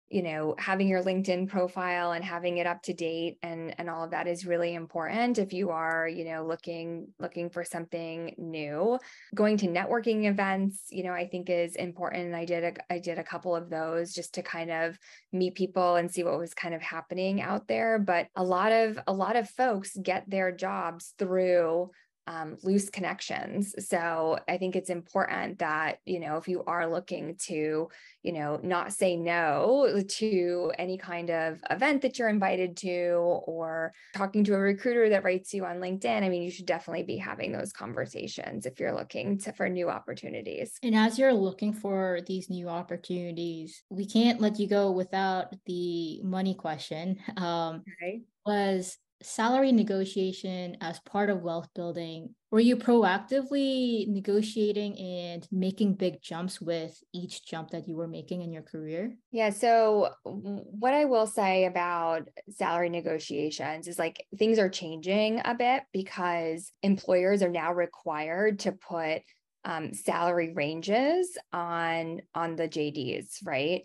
you 0.09 0.23
know 0.23 0.55
having 0.57 0.87
your 0.87 1.03
linkedin 1.03 1.47
profile 1.47 2.13
and 2.13 2.23
having 2.23 2.57
it 2.57 2.67
up 2.67 2.81
to 2.81 2.93
date 2.93 3.37
and 3.41 3.75
and 3.77 3.89
all 3.89 4.03
of 4.03 4.11
that 4.11 4.27
is 4.27 4.45
really 4.45 4.73
important 4.73 5.37
if 5.37 5.51
you 5.51 5.69
are 5.69 6.07
you 6.07 6.23
know 6.23 6.45
looking 6.45 7.07
looking 7.19 7.49
for 7.49 7.63
something 7.63 8.33
new. 8.37 8.97
Going 9.35 9.57
to 9.57 9.67
networking 9.67 10.25
events 10.25 10.85
you 10.89 11.03
know 11.03 11.11
i 11.11 11.27
think 11.27 11.49
is 11.49 11.75
important 11.75 12.25
and 12.25 12.35
i 12.35 12.45
did 12.45 12.63
a, 12.63 12.93
i 12.93 12.99
did 12.99 13.19
a 13.19 13.23
couple 13.23 13.55
of 13.55 13.69
those 13.69 14.13
just 14.13 14.33
to 14.35 14.41
kind 14.41 14.71
of 14.71 14.97
meet 15.31 15.55
people 15.55 15.95
and 15.95 16.09
see 16.09 16.23
what 16.23 16.39
was 16.39 16.53
kind 16.53 16.73
of 16.73 16.81
happening 16.81 17.41
out 17.41 17.67
there 17.67 17.99
but 17.99 18.27
a 18.35 18.43
lot 18.43 18.71
of 18.71 18.99
a 19.07 19.13
lot 19.13 19.35
of 19.35 19.49
folks 19.49 19.97
get 20.01 20.29
their 20.29 20.51
jobs 20.51 21.13
through 21.17 21.89
um, 22.27 22.57
loose 22.61 22.89
connections. 22.89 23.73
So 23.87 24.37
I 24.47 24.57
think 24.57 24.75
it's 24.75 24.89
important 24.89 25.59
that, 25.59 25.99
you 26.05 26.19
know, 26.19 26.35
if 26.35 26.47
you 26.47 26.63
are 26.67 26.85
looking 26.85 27.35
to, 27.45 27.87
you 28.21 28.31
know, 28.33 28.59
not 28.61 28.91
say 28.91 29.15
no 29.15 30.03
to 30.07 30.71
any 30.77 30.97
kind 30.97 31.29
of 31.29 31.59
event 31.69 32.01
that 32.01 32.19
you're 32.19 32.27
invited 32.27 32.75
to 32.77 33.13
or 33.45 33.93
talking 34.13 34.43
to 34.43 34.55
a 34.55 34.59
recruiter 34.59 35.09
that 35.09 35.23
writes 35.23 35.53
you 35.53 35.65
on 35.65 35.77
LinkedIn, 35.77 36.23
I 36.23 36.29
mean, 36.29 36.43
you 36.43 36.51
should 36.51 36.65
definitely 36.65 37.03
be 37.03 37.17
having 37.17 37.53
those 37.53 37.71
conversations 37.71 38.65
if 38.65 38.79
you're 38.79 38.93
looking 38.93 39.39
to, 39.39 39.53
for 39.53 39.69
new 39.69 39.89
opportunities. 39.89 40.77
And 40.83 40.95
as 40.95 41.17
you're 41.17 41.33
looking 41.33 41.73
for 41.73 42.19
these 42.27 42.49
new 42.49 42.67
opportunities, 42.67 43.83
we 43.89 44.05
can't 44.05 44.41
let 44.41 44.59
you 44.59 44.67
go 44.67 44.91
without 44.91 45.55
the 45.65 46.21
money 46.23 46.53
question. 46.53 47.17
Um, 47.37 47.83
okay. 48.01 48.23
Was 48.45 48.97
salary 49.21 49.71
negotiation 49.71 50.77
as 50.81 50.99
part 50.99 51.29
of 51.29 51.41
wealth 51.41 51.69
building 51.73 52.35
were 52.49 52.59
you 52.61 52.77
proactively 52.77 54.07
negotiating 54.07 54.97
and 54.97 55.45
making 55.51 55.95
big 55.95 56.21
jumps 56.21 56.61
with 56.61 56.97
each 57.13 57.45
jump 57.45 57.71
that 57.71 57.89
you 57.89 57.97
were 57.97 58.07
making 58.07 58.41
in 58.41 58.53
your 58.53 58.61
career? 58.61 59.13
Yeah 59.31 59.49
so 59.49 60.11
what 60.23 60.93
i 60.93 61.05
will 61.05 61.27
say 61.27 61.65
about 61.65 62.27
salary 62.49 62.89
negotiations 62.89 63.87
is 63.87 63.99
like 63.99 64.25
things 64.37 64.59
are 64.59 64.69
changing 64.69 65.41
a 65.43 65.55
bit 65.55 65.83
because 65.91 66.71
employers 66.83 67.41
are 67.41 67.49
now 67.49 67.73
required 67.73 68.59
to 68.59 68.71
put 68.71 69.21
um, 69.65 69.93
salary 69.93 70.53
ranges 70.53 71.37
on 71.51 72.21
on 72.33 72.55
the 72.55 72.69
jds 72.69 73.39
right 73.43 73.83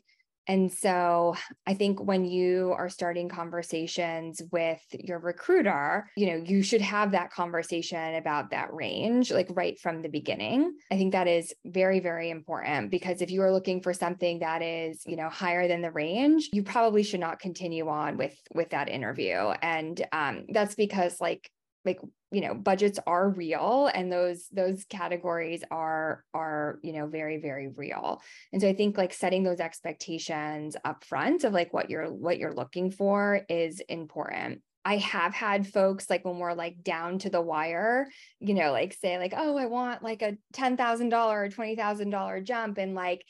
And 0.49 0.73
so 0.73 1.35
I 1.67 1.75
think 1.75 2.03
when 2.03 2.25
you 2.25 2.75
are 2.77 2.89
starting 2.89 3.29
conversations 3.29 4.43
with 4.51 4.81
your 4.93 5.19
recruiter, 5.19 6.11
you 6.17 6.27
know, 6.27 6.45
you 6.45 6.63
should 6.63 6.81
have 6.81 7.13
that 7.13 7.33
conversation 7.33 8.17
about 8.17 8.51
that 8.51 8.73
range, 8.73 9.31
like 9.31 9.49
right 9.51 9.79
from 9.79 10.03
the 10.03 10.09
beginning. 10.09 10.75
I 10.91 10.97
think 10.97 11.13
that 11.13 11.29
is 11.29 11.55
very, 11.65 12.01
very 12.01 12.31
important 12.31 12.91
because 12.91 13.23
if 13.23 13.31
you 13.31 13.43
are 13.43 13.53
looking 13.53 13.83
for 13.83 13.93
something 13.93 14.41
that 14.41 14.63
is, 14.63 15.03
you 15.07 15.17
know, 15.17 15.29
higher 15.29 15.69
than 15.69 15.83
the 15.83 15.93
range, 15.93 16.51
you 16.53 16.63
probably 16.63 17.03
should 17.03 17.21
not 17.21 17.39
continue 17.39 17.89
on 17.89 18.17
with 18.17 18.37
with 18.55 18.71
that 18.71 18.89
interview. 18.89 19.37
And 19.63 20.05
um, 20.13 20.47
that's 20.49 20.75
because 20.75 21.21
like 21.21 21.51
like 21.85 22.01
you 22.31 22.41
know 22.41 22.55
budgets 22.55 22.99
are 23.07 23.29
real 23.31 23.91
and 23.95 24.13
those 24.13 24.47
those 24.53 24.85
categories 24.85 25.63
are 25.71 26.25
are 26.35 26.79
you 26.83 26.93
know 26.93 27.07
very 27.07 27.39
very 27.39 27.69
real 27.69 28.21
and 28.53 28.63
so 28.63 28.69
i 28.69 28.75
think 28.75 28.97
like 28.97 29.13
setting 29.13 29.43
those 29.43 29.61
expectations 29.61 30.77
up 30.85 31.05
front 31.05 31.45
of 31.45 31.53
like 31.53 31.73
what 31.73 31.91
you're 31.91 32.11
what 32.13 32.39
you're 32.39 32.55
looking 32.55 32.91
for 32.91 33.41
is 33.49 33.81
important 33.89 34.63
I 34.85 34.97
have 34.97 35.33
had 35.33 35.67
folks 35.67 36.11
like 36.11 36.25
when 36.25 36.39
we're 36.39 36.55
like 36.55 36.83
down 36.83 37.19
to 37.21 37.31
the 37.31 37.41
wire, 37.41 38.09
you 38.41 38.55
know, 38.55 38.73
like 38.73 38.95
say 38.95 39.17
like, 39.17 39.33
oh, 39.37 39.57
I 39.57 39.67
want 39.67 40.03
like 40.03 40.23
a 40.23 40.37
$10,000 40.55 41.13
or 41.13 41.49
$20,000 41.49 42.45
jump. 42.45 42.79
And 42.79 42.95
like, 42.95 43.25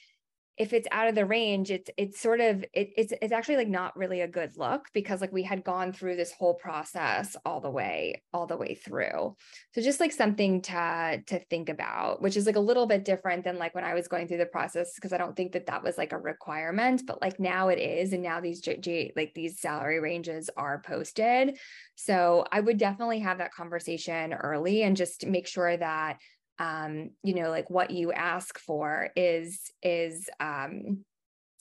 if 0.58 0.72
it's 0.72 0.88
out 0.92 1.08
of 1.08 1.14
the 1.14 1.24
range 1.24 1.70
it's 1.70 1.90
it's 1.96 2.20
sort 2.20 2.40
of 2.40 2.62
it, 2.74 2.90
it's 2.96 3.12
it's 3.22 3.32
actually 3.32 3.56
like 3.56 3.68
not 3.68 3.96
really 3.96 4.20
a 4.20 4.28
good 4.28 4.56
look 4.56 4.86
because 4.92 5.20
like 5.20 5.32
we 5.32 5.42
had 5.42 5.64
gone 5.64 5.92
through 5.92 6.14
this 6.14 6.32
whole 6.32 6.54
process 6.54 7.36
all 7.44 7.60
the 7.60 7.70
way 7.70 8.22
all 8.32 8.46
the 8.46 8.56
way 8.56 8.74
through. 8.74 9.34
So 9.74 9.80
just 9.80 10.00
like 10.00 10.12
something 10.12 10.60
to 10.62 11.22
to 11.26 11.38
think 11.38 11.68
about 11.68 12.20
which 12.20 12.36
is 12.36 12.46
like 12.46 12.56
a 12.56 12.60
little 12.60 12.86
bit 12.86 13.04
different 13.04 13.44
than 13.44 13.58
like 13.58 13.74
when 13.74 13.84
i 13.84 13.94
was 13.94 14.08
going 14.08 14.28
through 14.28 14.38
the 14.38 14.46
process 14.46 14.94
because 14.94 15.12
i 15.12 15.18
don't 15.18 15.36
think 15.36 15.52
that 15.52 15.66
that 15.66 15.82
was 15.82 15.96
like 15.96 16.12
a 16.12 16.18
requirement 16.18 17.02
but 17.06 17.22
like 17.22 17.40
now 17.40 17.68
it 17.68 17.78
is 17.78 18.12
and 18.12 18.22
now 18.22 18.40
these 18.40 18.60
J, 18.60 19.12
like 19.16 19.32
these 19.34 19.60
salary 19.60 20.00
ranges 20.00 20.50
are 20.56 20.82
posted. 20.84 21.56
So 21.94 22.44
i 22.52 22.60
would 22.60 22.78
definitely 22.78 23.20
have 23.20 23.38
that 23.38 23.54
conversation 23.54 24.32
early 24.34 24.82
and 24.82 24.96
just 24.96 25.26
make 25.26 25.46
sure 25.46 25.76
that 25.76 26.18
um, 26.58 27.10
you 27.22 27.34
know, 27.34 27.50
like 27.50 27.70
what 27.70 27.90
you 27.90 28.12
ask 28.12 28.58
for 28.58 29.10
is 29.16 29.70
is 29.82 30.28
um, 30.40 31.04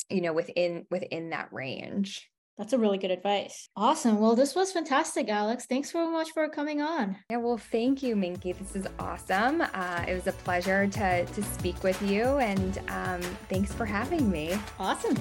you 0.10 0.22
know, 0.22 0.34
within 0.34 0.86
within 0.92 1.30
that 1.32 1.50
range. 1.52 2.28
That's 2.58 2.74
a 2.74 2.78
really 2.78 3.00
good 3.00 3.12
advice. 3.12 3.70
Awesome. 3.76 4.20
Well, 4.20 4.36
this 4.36 4.54
was 4.54 4.72
fantastic, 4.72 5.30
Alex. 5.30 5.66
Thanks 5.66 5.92
so 5.92 6.12
much 6.12 6.32
for 6.32 6.48
coming 6.48 6.80
on. 6.80 7.18
Yeah, 7.32 7.38
well, 7.38 7.58
thank 7.58 8.04
you, 8.04 8.16
Minky. 8.16 8.52
This 8.52 8.76
is 8.76 8.88
awesome. 9.00 9.62
Uh, 9.62 10.06
it 10.08 10.14
was 10.14 10.28
a 10.28 10.34
pleasure 10.34 10.86
to 10.86 11.26
to 11.26 11.44
speak 11.44 11.82
with 11.84 12.00
you, 12.04 12.24
and 12.38 12.80
um, 12.90 13.22
thanks 13.50 13.74
for 13.74 13.86
having 13.86 14.30
me. 14.30 14.60
Awesome. 14.80 15.18